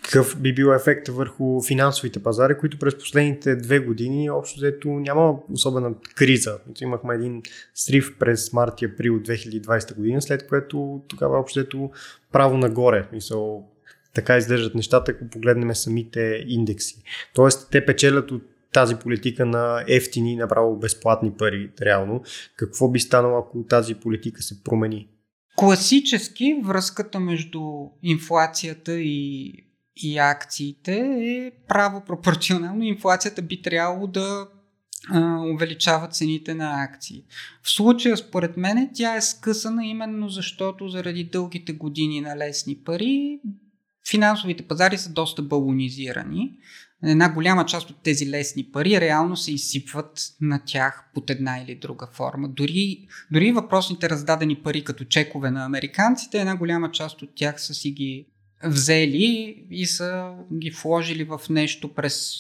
Какъв 0.03 0.41
би 0.41 0.53
бил 0.53 0.67
ефект 0.67 1.07
върху 1.07 1.63
финансовите 1.63 2.23
пазари, 2.23 2.57
които 2.57 2.79
през 2.79 2.97
последните 2.97 3.55
две 3.55 3.79
години 3.79 4.29
общо 4.29 4.57
взето 4.59 4.89
няма 4.89 5.35
особена 5.53 5.93
криза. 6.15 6.59
Имахме 6.81 7.15
един 7.15 7.41
срив 7.75 8.17
през 8.19 8.53
март 8.53 8.81
и 8.81 8.85
април 8.85 9.13
2020 9.13 9.95
година, 9.95 10.21
след 10.21 10.47
което 10.47 11.01
тогава 11.07 11.39
общо 11.39 11.59
взето 11.59 11.91
право 12.31 12.57
нагоре. 12.57 13.07
Мисъл, 13.13 13.67
така 14.13 14.37
изглеждат 14.37 14.75
нещата, 14.75 15.11
ако 15.11 15.29
погледнем 15.29 15.75
самите 15.75 16.43
индекси. 16.47 17.03
Тоест, 17.33 17.67
те 17.71 17.85
печелят 17.85 18.31
от 18.31 18.43
тази 18.73 18.95
политика 18.95 19.45
на 19.45 19.83
ефтини, 19.87 20.35
направо 20.35 20.79
безплатни 20.79 21.31
пари, 21.37 21.71
реално. 21.81 22.21
Какво 22.55 22.89
би 22.89 22.99
станало, 22.99 23.37
ако 23.37 23.63
тази 23.63 23.95
политика 23.95 24.41
се 24.41 24.63
промени? 24.63 25.07
Класически 25.55 26.61
връзката 26.63 27.19
между 27.19 27.61
инфлацията 28.03 28.99
и, 28.99 29.53
и 29.95 30.17
акциите 30.17 30.95
е 31.19 31.51
право 31.67 32.03
пропорционално. 32.05 32.83
Инфлацията 32.83 33.41
би 33.41 33.61
трябвало 33.61 34.07
да 34.07 34.47
а, 35.09 35.41
увеличава 35.53 36.07
цените 36.07 36.53
на 36.53 36.83
акции. 36.83 37.23
В 37.63 37.69
случая, 37.69 38.17
според 38.17 38.57
мен, 38.57 38.89
тя 38.93 39.15
е 39.15 39.21
скъсана 39.21 39.85
именно 39.85 40.29
защото 40.29 40.87
заради 40.87 41.23
дългите 41.23 41.73
години 41.73 42.21
на 42.21 42.37
лесни 42.37 42.75
пари 42.85 43.39
финансовите 44.09 44.63
пазари 44.63 44.97
са 44.97 45.09
доста 45.09 45.41
балонизирани 45.41 46.51
една 47.03 47.33
голяма 47.33 47.65
част 47.65 47.89
от 47.89 47.97
тези 48.03 48.29
лесни 48.29 48.63
пари 48.63 49.01
реално 49.01 49.37
се 49.37 49.51
изсипват 49.51 50.19
на 50.41 50.59
тях 50.65 51.03
под 51.13 51.29
една 51.29 51.59
или 51.59 51.75
друга 51.75 52.07
форма. 52.13 52.49
Дори, 52.49 53.07
дори 53.31 53.51
въпросните 53.51 54.09
раздадени 54.09 54.55
пари 54.55 54.83
като 54.83 55.05
чекове 55.05 55.51
на 55.51 55.65
американците, 55.65 56.39
една 56.39 56.55
голяма 56.55 56.91
част 56.91 57.21
от 57.21 57.29
тях 57.35 57.61
са 57.61 57.73
си 57.73 57.91
ги 57.91 58.25
взели 58.63 59.63
и 59.71 59.85
са 59.85 60.33
ги 60.53 60.71
вложили 60.71 61.23
в 61.23 61.41
нещо 61.49 61.93
през 61.93 62.33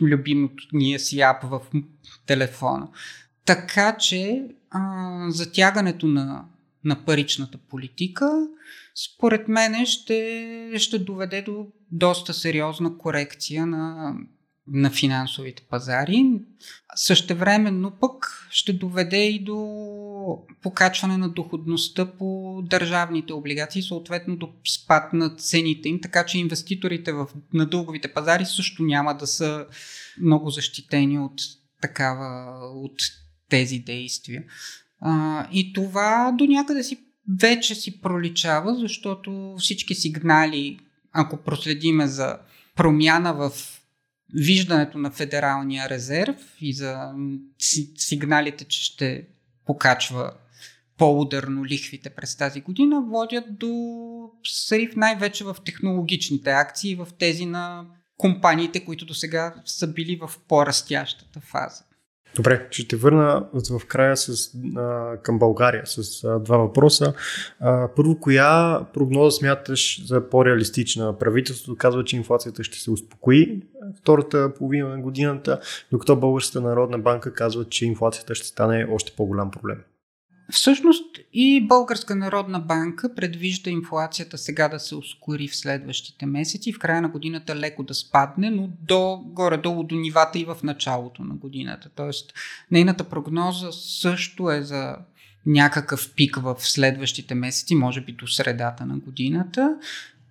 любимото 0.00 0.64
ние 0.72 0.98
си 0.98 1.20
ап 1.20 1.42
в 1.42 1.60
телефона. 2.26 2.88
Така 3.44 3.96
че 3.96 4.42
а, 4.70 5.30
затягането 5.30 6.06
на, 6.06 6.44
на 6.84 7.04
паричната 7.04 7.58
политика 7.58 8.48
според 8.94 9.48
мен 9.48 9.86
ще, 9.86 10.70
ще 10.76 10.98
доведе 10.98 11.42
до 11.42 11.66
доста 11.90 12.34
сериозна 12.34 12.98
корекция 12.98 13.66
на, 13.66 14.14
на 14.66 14.90
финансовите 14.90 15.62
пазари. 15.70 16.24
Същевременно 16.94 17.90
пък 18.00 18.46
ще 18.50 18.72
доведе 18.72 19.26
и 19.26 19.44
до 19.44 19.58
покачване 20.62 21.16
на 21.16 21.28
доходността 21.28 22.06
по 22.06 22.60
държавните 22.64 23.32
облигации, 23.32 23.82
съответно 23.82 24.36
до 24.36 24.52
спад 24.74 25.12
на 25.12 25.36
цените 25.36 25.88
им, 25.88 26.00
така 26.00 26.26
че 26.26 26.38
инвеститорите 26.38 27.12
в, 27.12 27.28
на 27.52 27.66
дълговите 27.66 28.12
пазари 28.12 28.44
също 28.44 28.82
няма 28.82 29.16
да 29.16 29.26
са 29.26 29.66
много 30.20 30.50
защитени 30.50 31.18
от 31.18 31.40
такава, 31.80 32.58
от 32.74 33.02
тези 33.48 33.78
действия. 33.78 34.44
И 35.52 35.72
това 35.72 36.34
до 36.38 36.44
някъде 36.44 36.82
си 36.82 37.00
вече 37.40 37.74
си 37.74 38.00
проличава, 38.00 38.74
защото 38.74 39.54
всички 39.58 39.94
сигнали, 39.94 40.78
ако 41.12 41.36
проследиме 41.36 42.06
за 42.06 42.38
промяна 42.76 43.34
в 43.34 43.52
виждането 44.34 44.98
на 44.98 45.10
Федералния 45.10 45.88
резерв 45.88 46.36
и 46.60 46.74
за 46.74 47.12
сигналите, 47.96 48.64
че 48.64 48.84
ще 48.84 49.26
покачва 49.66 50.32
по-ударно 50.98 51.64
лихвите 51.64 52.10
през 52.10 52.36
тази 52.36 52.60
година, 52.60 53.02
водят 53.02 53.58
до 53.58 53.72
срив 54.44 54.96
най-вече 54.96 55.44
в 55.44 55.56
технологичните 55.64 56.50
акции, 56.50 56.94
в 56.94 57.08
тези 57.18 57.46
на 57.46 57.86
компаниите, 58.16 58.84
които 58.84 59.06
до 59.06 59.14
сега 59.14 59.54
са 59.64 59.86
били 59.86 60.16
в 60.16 60.30
по-растящата 60.48 61.40
фаза. 61.40 61.84
Добре, 62.36 62.66
ще 62.70 62.88
те 62.88 62.96
върна 62.96 63.46
в 63.52 63.86
края 63.86 64.16
с, 64.16 64.50
а, 64.76 65.16
към 65.22 65.38
България 65.38 65.82
с 65.86 66.24
а, 66.24 66.38
два 66.38 66.56
въпроса. 66.56 67.14
А, 67.60 67.88
първо, 67.96 68.20
коя 68.20 68.80
прогноза 68.94 69.36
смяташ 69.36 70.06
за 70.06 70.28
по-реалистична? 70.30 71.18
Правителството 71.18 71.78
казва, 71.78 72.04
че 72.04 72.16
инфлацията 72.16 72.64
ще 72.64 72.78
се 72.78 72.90
успокои 72.90 73.62
втората 73.96 74.54
половина 74.58 74.88
на 74.88 75.00
годината, 75.00 75.60
докато 75.92 76.16
Българската 76.16 76.60
народна 76.60 76.98
банка 76.98 77.32
казва, 77.32 77.64
че 77.64 77.86
инфлацията 77.86 78.34
ще 78.34 78.46
стане 78.46 78.86
още 78.90 79.12
по-голям 79.16 79.50
проблем. 79.50 79.78
Всъщност 80.50 81.18
и 81.32 81.66
Българска 81.66 82.14
народна 82.14 82.60
банка 82.60 83.14
предвижда 83.14 83.70
инфлацията 83.70 84.38
сега 84.38 84.68
да 84.68 84.80
се 84.80 84.94
ускори 84.94 85.48
в 85.48 85.56
следващите 85.56 86.26
месеци, 86.26 86.72
в 86.72 86.78
края 86.78 87.02
на 87.02 87.08
годината 87.08 87.56
леко 87.56 87.82
да 87.82 87.94
спадне, 87.94 88.50
но 88.50 88.68
до, 88.82 89.22
горе-долу 89.24 89.82
до 89.82 89.94
нивата 89.94 90.38
и 90.38 90.44
в 90.44 90.56
началото 90.62 91.24
на 91.24 91.34
годината. 91.34 91.90
Тоест, 91.96 92.32
нейната 92.70 93.04
прогноза 93.04 93.72
също 93.72 94.50
е 94.50 94.62
за 94.62 94.96
някакъв 95.46 96.14
пик 96.14 96.36
в 96.36 96.56
следващите 96.58 97.34
месеци, 97.34 97.74
може 97.74 98.00
би 98.00 98.12
до 98.12 98.26
средата 98.26 98.86
на 98.86 98.98
годината, 98.98 99.76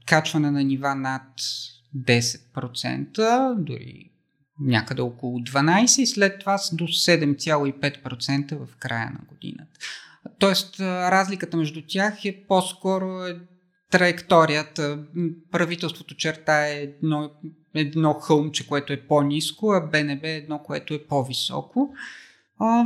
качване 0.05 0.51
на 0.51 0.63
нива 0.63 0.95
над 0.95 1.27
10%, 1.97 3.55
дори 3.55 4.12
някъде 4.63 5.01
около 5.01 5.39
12% 5.39 5.99
и 5.99 6.05
след 6.05 6.39
това 6.39 6.57
до 6.73 6.83
7,5% 6.83 8.65
в 8.65 8.75
края 8.75 9.05
на 9.05 9.19
годината. 9.27 9.79
Тоест, 10.39 10.79
разликата 10.79 11.57
между 11.57 11.81
тях 11.87 12.25
е 12.25 12.43
по-скоро 12.47 13.25
е 13.25 13.39
траекторията. 13.91 14.99
Правителството 15.51 16.15
черта 16.15 16.67
е 16.67 16.73
едно, 16.73 17.31
едно 17.73 18.13
хълмче, 18.13 18.67
което 18.67 18.93
е 18.93 19.07
по-низко, 19.07 19.71
а 19.71 19.81
БНБ 19.81 20.27
е 20.27 20.35
едно, 20.35 20.59
което 20.59 20.93
е 20.93 21.03
по-високо. 21.03 21.93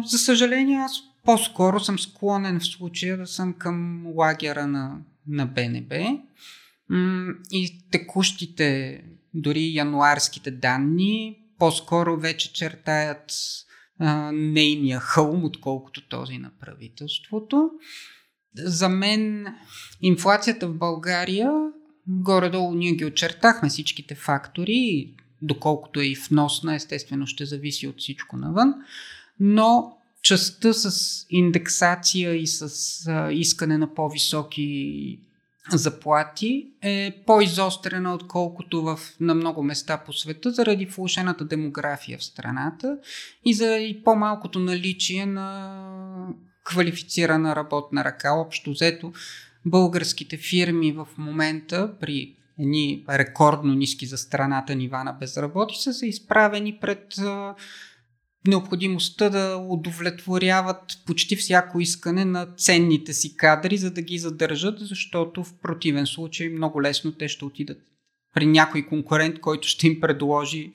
За 0.05 0.17
съжаление, 0.17 0.77
аз 0.77 0.91
по-скоро 1.25 1.79
съм 1.79 1.99
склонен 1.99 2.59
в 2.59 2.65
случая 2.65 3.17
да 3.17 3.27
съм 3.27 3.53
към 3.53 4.07
лагера 4.15 4.67
на, 4.67 4.97
на 5.27 5.45
БНБ. 5.45 5.95
И 7.51 7.85
текущите, 7.91 9.01
дори 9.33 9.73
януарските 9.73 10.51
данни, 10.51 11.39
по-скоро 11.59 12.19
вече 12.19 12.53
чертаят 12.53 13.31
а, 13.99 14.31
нейния 14.31 14.99
хълм, 14.99 15.45
отколкото 15.45 16.07
този 16.07 16.37
на 16.37 16.51
правителството. 16.59 17.69
За 18.55 18.89
мен 18.89 19.47
инфлацията 20.01 20.67
в 20.67 20.77
България, 20.77 21.51
горе-долу 22.07 22.73
ние 22.73 22.91
ги 22.91 23.05
очертахме 23.05 23.69
всичките 23.69 24.15
фактори, 24.15 25.13
доколкото 25.41 25.99
е 25.99 26.05
и 26.05 26.15
вносна, 26.29 26.75
естествено 26.75 27.27
ще 27.27 27.45
зависи 27.45 27.87
от 27.87 27.99
всичко 27.99 28.37
навън, 28.37 28.73
но 29.39 29.97
частта 30.21 30.73
с 30.73 31.25
индексация 31.29 32.35
и 32.35 32.47
с 32.47 32.67
а, 33.07 33.31
искане 33.31 33.77
на 33.77 33.93
по-високи 33.93 35.19
заплати 35.71 36.67
е 36.81 37.23
по-изострена, 37.25 38.13
отколкото 38.13 38.81
в, 38.81 38.99
на 39.19 39.35
много 39.35 39.63
места 39.63 39.97
по 40.05 40.13
света, 40.13 40.51
заради 40.51 40.85
влушената 40.85 41.45
демография 41.45 42.17
в 42.17 42.23
страната 42.23 42.97
и 43.45 43.53
заради 43.53 44.01
по-малкото 44.05 44.59
наличие 44.59 45.25
на 45.25 46.27
квалифицирана 46.63 47.55
работна 47.55 48.03
ръка. 48.03 48.33
Общо 48.33 48.71
взето, 48.71 49.13
българските 49.65 50.37
фирми 50.37 50.91
в 50.91 51.07
момента 51.17 51.93
при 51.99 52.35
едни 52.59 53.05
рекордно 53.09 53.73
ниски 53.73 54.05
за 54.05 54.17
страната 54.17 54.75
нива 54.75 55.03
на 55.03 55.13
безработица 55.13 55.93
са 55.93 56.05
изправени 56.05 56.77
пред 56.81 57.15
необходимостта 58.47 59.29
да 59.29 59.65
удовлетворяват 59.69 60.99
почти 61.05 61.35
всяко 61.35 61.79
искане 61.79 62.25
на 62.25 62.45
ценните 62.45 63.13
си 63.13 63.37
кадри, 63.37 63.77
за 63.77 63.91
да 63.91 64.01
ги 64.01 64.17
задържат, 64.17 64.79
защото 64.79 65.43
в 65.43 65.53
противен 65.53 66.07
случай 66.07 66.49
много 66.49 66.81
лесно 66.81 67.11
те 67.11 67.27
ще 67.27 67.45
отидат 67.45 67.77
при 68.33 68.45
някой 68.45 68.85
конкурент, 68.85 69.39
който 69.39 69.67
ще 69.67 69.87
им 69.87 69.99
предложи 69.99 70.71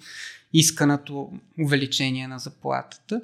исканото 0.52 1.32
увеличение 1.64 2.28
на 2.28 2.38
заплатата. 2.38 3.20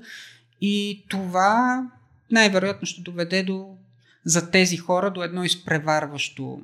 И 0.61 1.04
това 1.08 1.82
най-вероятно 2.30 2.87
ще 2.87 3.02
доведе 3.02 3.42
до, 3.42 3.76
за 4.24 4.50
тези 4.50 4.76
хора 4.76 5.11
до 5.11 5.22
едно 5.22 5.44
изпреварващо 5.44 6.61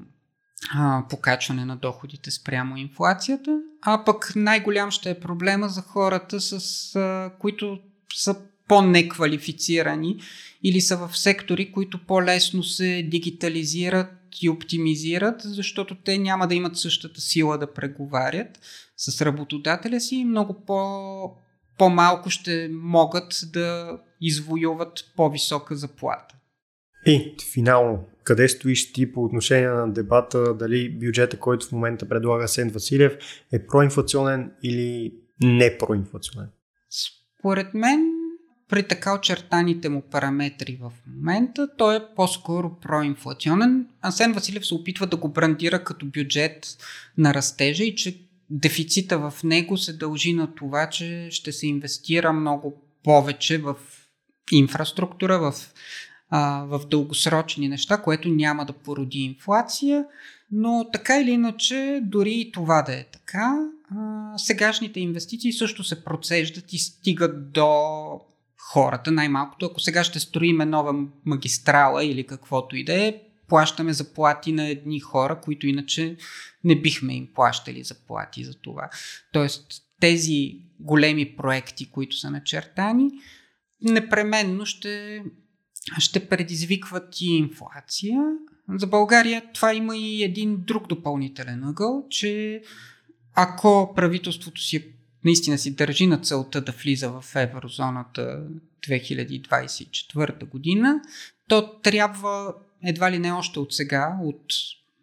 а, 0.75 1.05
покачване 1.11 1.65
на 1.65 1.77
доходите 1.77 2.31
спрямо 2.31 2.77
инфлацията, 2.77 3.61
а 3.83 4.05
пък 4.05 4.33
най-голям 4.37 4.91
ще 4.91 5.11
е 5.11 5.21
проблема 5.21 5.69
за 5.69 5.83
хората, 5.83 6.41
с, 6.41 6.97
а, 6.97 7.33
които 7.39 7.79
са 8.15 8.37
по-неквалифицирани 8.69 10.21
или 10.63 10.81
са 10.81 10.97
в 10.97 11.19
сектори, 11.19 11.73
които 11.73 12.07
по-лесно 12.07 12.63
се 12.63 13.03
дигитализират 13.03 14.13
и 14.43 14.49
оптимизират, 14.49 15.41
защото 15.45 15.95
те 15.95 16.19
няма 16.19 16.49
да 16.49 16.55
имат 16.55 16.77
същата 16.77 17.21
сила 17.21 17.59
да 17.59 17.73
преговарят 17.73 18.61
с 18.97 19.23
работодателя 19.23 20.01
си 20.01 20.17
и 20.17 20.25
много 20.25 20.65
по, 20.67 21.37
по-малко 21.79 22.31
ще 22.31 22.69
могат 22.73 23.41
да 23.53 23.99
извоюват 24.21 25.05
по-висока 25.17 25.77
заплата. 25.77 26.35
И 27.07 27.35
финално, 27.53 28.05
къде 28.25 28.49
стоиш 28.49 28.93
ти 28.93 29.13
по 29.13 29.25
отношение 29.25 29.69
на 29.69 29.93
дебата 29.93 30.55
дали 30.55 30.99
бюджета, 30.99 31.39
който 31.39 31.67
в 31.67 31.73
момента 31.73 32.09
предлага 32.09 32.49
Сен 32.49 32.71
Василев 32.71 33.17
е 33.53 33.67
проинфлационен 33.67 34.51
или 34.63 35.15
не 35.43 35.79
проинфлационен? 35.79 36.49
Според 37.39 37.75
мен, 37.75 38.11
при 38.69 38.83
така 38.83 39.15
очертаните 39.15 39.89
му 39.89 40.03
параметри 40.11 40.79
в 40.83 40.93
момента, 41.07 41.69
той 41.79 41.97
е 41.97 42.01
по-скоро 42.17 42.77
проинфлационен. 42.83 43.87
Асен 44.03 44.33
Василев 44.33 44.67
се 44.67 44.75
опитва 44.75 45.07
да 45.07 45.17
го 45.17 45.29
брандира 45.29 45.85
като 45.85 46.07
бюджет 46.07 46.67
на 47.19 47.35
растежа 47.35 47.85
и 47.85 47.95
че 47.95 48.21
дефицита 48.51 49.19
в 49.19 49.45
него 49.45 49.77
се 49.77 49.93
дължи 49.93 50.33
на 50.33 50.55
това, 50.55 50.89
че 50.89 51.29
ще 51.31 51.53
се 51.53 51.67
инвестира 51.67 52.33
много 52.33 52.83
повече 53.05 53.59
в 53.59 53.77
инфраструктура, 54.53 55.39
в 55.39 55.55
а, 56.37 56.65
в 56.65 56.87
дългосрочни 56.87 57.69
неща, 57.69 58.03
което 58.03 58.29
няма 58.29 58.65
да 58.65 58.73
породи 58.73 59.19
инфлация, 59.19 60.05
но 60.51 60.87
така 60.93 61.21
или 61.21 61.31
иначе, 61.31 62.01
дори 62.03 62.33
и 62.33 62.53
това 62.53 62.83
да 62.83 62.95
е 62.95 63.05
така, 63.05 63.69
а, 63.91 64.39
сегашните 64.39 65.01
инвестиции 65.01 65.53
също 65.53 65.85
се 65.85 66.05
процеждат 66.05 66.73
и 66.73 66.79
стигат 66.79 67.53
до 67.53 67.71
хората. 68.59 69.11
Най-малкото, 69.11 69.67
ако 69.67 69.81
сега 69.81 70.05
ще 70.05 70.21
строиме 70.21 70.65
нова 70.67 71.07
магистрала 71.27 72.05
или 72.05 72.27
каквото 72.27 72.77
и 72.77 72.85
да 72.85 73.07
е, 73.07 73.21
плащаме 73.49 73.93
заплати 73.93 74.53
на 74.53 74.69
едни 74.69 75.01
хора, 75.01 75.41
които 75.41 75.67
иначе 75.67 76.17
не 76.65 76.81
бихме 76.81 77.15
им 77.15 77.29
плащали 77.35 77.85
заплати 77.85 78.45
за 78.45 78.55
това. 78.55 78.91
Тоест, 79.33 79.67
тези 80.01 80.59
големи 80.81 81.37
проекти, 81.37 81.91
които 81.91 82.17
са 82.17 82.31
начертани, 82.31 83.11
непременно 83.83 84.67
ще 84.67 85.23
ще 85.99 86.29
предизвикват 86.29 87.21
и 87.21 87.37
инфлация. 87.37 88.21
За 88.69 88.87
България 88.87 89.43
това 89.55 89.75
има 89.75 89.97
и 89.97 90.23
един 90.23 90.57
друг 90.67 90.87
допълнителен 90.87 91.65
ъгъл, 91.65 92.07
че 92.11 92.63
ако 93.35 93.93
правителството 93.97 94.61
си 94.61 94.95
наистина 95.25 95.59
си 95.59 95.75
държи 95.75 96.07
на 96.07 96.19
целта 96.19 96.61
да 96.61 96.73
влиза 96.73 97.11
в 97.11 97.25
еврозоната 97.37 98.47
2024 98.89 100.49
година, 100.49 101.01
то 101.49 101.81
трябва 101.81 102.55
едва 102.85 103.13
ли 103.13 103.19
не 103.19 103.33
още 103.33 103.59
от 103.59 103.73
сега, 103.73 104.17
от 104.23 104.45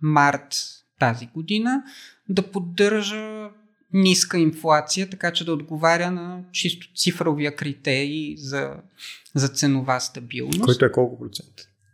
март 0.02 0.56
тази 1.00 1.26
година, 1.26 1.84
да 2.30 2.52
поддържа 2.52 3.50
ниска 3.94 4.38
инфлация, 4.38 5.10
така 5.10 5.34
че 5.34 5.46
да 5.46 5.54
отговаря 5.54 6.12
на 6.12 6.44
чисто 6.52 6.88
цифровия 6.96 7.56
критерий 7.56 8.38
за, 8.38 8.74
за 9.36 9.48
ценова 9.48 10.00
стабилност. 10.00 10.62
Който 10.62 10.86
е 10.86 10.92
колко 10.92 11.20
процент? 11.20 11.54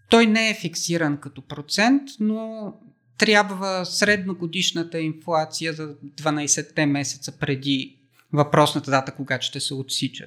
Той 0.09 0.25
не 0.25 0.49
е 0.49 0.53
фиксиран 0.53 1.17
като 1.17 1.41
процент, 1.41 2.03
но 2.19 2.73
трябва 3.17 3.85
средногодишната 3.85 4.99
инфлация 4.99 5.73
за 5.73 5.95
12-те 6.21 6.85
месеца 6.85 7.31
преди 7.31 7.97
въпросната 8.33 8.91
дата, 8.91 9.11
когато 9.11 9.45
ще 9.45 9.59
се 9.59 9.73
отсича 9.73 10.25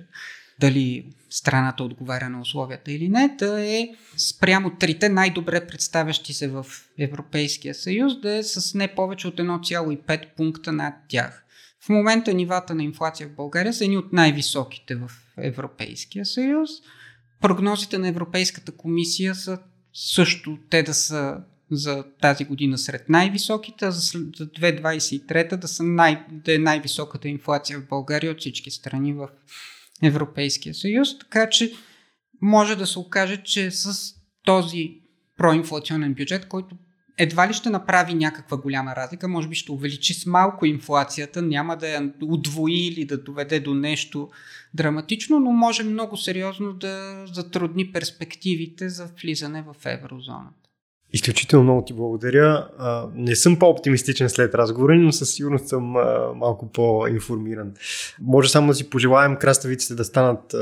дали 0.60 1.06
страната 1.30 1.84
отговаря 1.84 2.28
на 2.28 2.40
условията 2.40 2.92
или 2.92 3.08
не, 3.08 3.36
да 3.38 3.60
е 3.66 3.88
спрямо 4.16 4.70
трите 4.70 5.08
най-добре 5.08 5.66
представящи 5.66 6.32
се 6.32 6.48
в 6.48 6.66
Европейския 6.98 7.74
съюз, 7.74 8.20
да 8.20 8.36
е 8.36 8.42
с 8.42 8.74
не 8.74 8.94
повече 8.94 9.28
от 9.28 9.36
1,5 9.36 10.34
пункта 10.36 10.72
над 10.72 10.94
тях. 11.08 11.44
В 11.84 11.88
момента 11.88 12.34
нивата 12.34 12.74
на 12.74 12.84
инфлация 12.84 13.28
в 13.28 13.34
България 13.34 13.72
са 13.72 13.84
едни 13.84 13.96
от 13.96 14.12
най-високите 14.12 14.94
в 14.94 15.10
Европейския 15.38 16.26
съюз. 16.26 16.70
Прогнозите 17.40 17.98
на 17.98 18.08
Европейската 18.08 18.72
комисия 18.72 19.34
са 19.34 19.58
също 19.92 20.58
те 20.70 20.82
да 20.82 20.94
са 20.94 21.36
за 21.70 22.04
тази 22.20 22.44
година 22.44 22.78
сред 22.78 23.08
най-високите, 23.08 23.84
а 23.84 23.90
за 23.90 24.18
2023 24.18 25.56
да, 25.56 25.68
са 25.68 25.82
най, 25.82 26.24
да 26.30 26.54
е 26.54 26.58
най-високата 26.58 27.28
инфлация 27.28 27.78
в 27.78 27.88
България 27.88 28.32
от 28.32 28.38
всички 28.38 28.70
страни 28.70 29.12
в 29.12 29.28
Европейския 30.02 30.74
съюз. 30.74 31.18
Така 31.18 31.48
че 31.48 31.72
може 32.42 32.76
да 32.76 32.86
се 32.86 32.98
окаже, 32.98 33.42
че 33.44 33.70
с 33.70 34.14
този 34.44 35.00
проинфлационен 35.36 36.14
бюджет, 36.14 36.48
който 36.48 36.76
едва 37.22 37.48
ли 37.48 37.52
ще 37.52 37.70
направи 37.70 38.14
някаква 38.14 38.56
голяма 38.56 38.96
разлика, 38.96 39.28
може 39.28 39.48
би 39.48 39.54
ще 39.54 39.72
увеличи 39.72 40.14
с 40.14 40.26
малко 40.26 40.66
инфлацията, 40.66 41.42
няма 41.42 41.76
да 41.76 41.88
я 41.88 42.12
удвои 42.22 42.86
или 42.86 43.04
да 43.04 43.18
доведе 43.18 43.60
до 43.60 43.74
нещо 43.74 44.28
драматично, 44.74 45.40
но 45.40 45.52
може 45.52 45.84
много 45.84 46.16
сериозно 46.16 46.72
да 46.72 47.24
затрудни 47.32 47.92
перспективите 47.92 48.88
за 48.88 49.08
влизане 49.22 49.62
в 49.62 49.86
еврозоната. 49.86 50.54
Изключително 51.12 51.64
много 51.64 51.84
ти 51.84 51.92
благодаря. 51.92 52.68
Не 53.14 53.36
съм 53.36 53.58
по-оптимистичен 53.58 54.28
след 54.28 54.54
разговора, 54.54 54.94
но 54.94 55.12
със 55.12 55.34
сигурност 55.34 55.68
съм 55.68 55.84
малко 56.36 56.72
по-информиран. 56.72 57.74
Може 58.20 58.48
само 58.48 58.68
да 58.68 58.74
си 58.74 58.90
пожелаем 58.90 59.36
краставиците 59.36 59.94
да 59.94 60.04
станат 60.04 60.54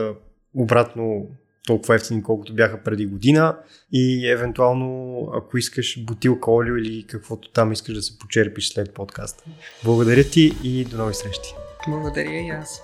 обратно 0.55 1.27
толкова 1.67 1.95
ефтини, 1.95 2.23
колкото 2.23 2.55
бяха 2.55 2.83
преди 2.83 3.07
година 3.07 3.57
и 3.93 4.31
евентуално, 4.31 5.19
ако 5.35 5.59
искаш 5.59 6.05
бутилка 6.05 6.51
олио 6.51 6.77
или 6.77 7.07
каквото 7.07 7.51
там 7.51 7.73
искаш 7.73 7.95
да 7.95 8.03
се 8.03 8.19
почерпиш 8.19 8.73
след 8.73 8.95
подкаста. 8.95 9.45
Благодаря 9.85 10.25
ти 10.25 10.53
и 10.65 10.85
до 10.85 10.97
нови 10.97 11.15
срещи. 11.15 11.55
Благодаря 11.89 12.41
и 12.41 12.49
аз. 12.49 12.83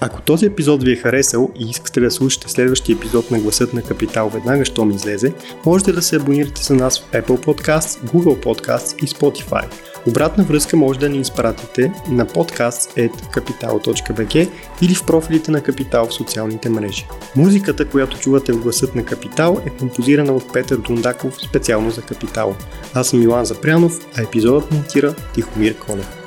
Ако 0.00 0.22
този 0.22 0.46
епизод 0.46 0.82
ви 0.82 0.92
е 0.92 0.96
харесал 0.96 1.50
и 1.58 1.70
искате 1.70 2.00
да 2.00 2.10
слушате 2.10 2.48
следващия 2.48 2.96
епизод 2.96 3.30
на 3.30 3.40
Гласът 3.40 3.74
на 3.74 3.82
Капитал 3.82 4.28
веднага, 4.28 4.64
що 4.64 4.84
ми 4.84 4.94
излезе, 4.94 5.32
можете 5.66 5.92
да 5.92 6.02
се 6.02 6.16
абонирате 6.16 6.62
за 6.62 6.74
нас 6.74 7.00
в 7.00 7.12
Apple 7.12 7.44
Podcasts, 7.44 8.06
Google 8.06 8.44
Podcasts 8.44 9.04
и 9.04 9.08
Spotify– 9.08 9.64
Обратна 10.06 10.44
връзка 10.44 10.76
може 10.76 10.98
да 10.98 11.08
ни 11.08 11.18
изпратите 11.18 11.92
на 12.10 12.26
podcast.capital.bg 12.26 14.50
или 14.82 14.94
в 14.94 15.06
профилите 15.06 15.50
на 15.50 15.62
Капитал 15.62 16.06
в 16.06 16.14
социалните 16.14 16.68
мрежи. 16.68 17.06
Музиката, 17.36 17.88
която 17.88 18.18
чувате 18.18 18.52
в 18.52 18.62
гласът 18.62 18.94
на 18.94 19.04
Капитал 19.04 19.62
е 19.66 19.70
композирана 19.70 20.32
от 20.32 20.52
Петър 20.52 20.76
Дундаков 20.76 21.34
специално 21.48 21.90
за 21.90 22.02
Капитал. 22.02 22.56
Аз 22.94 23.08
съм 23.08 23.18
Милан 23.18 23.44
Запрянов, 23.44 23.98
а 24.18 24.22
епизодът 24.22 24.72
монтира 24.72 25.14
Тихомир 25.34 25.78
Конев. 25.78 26.19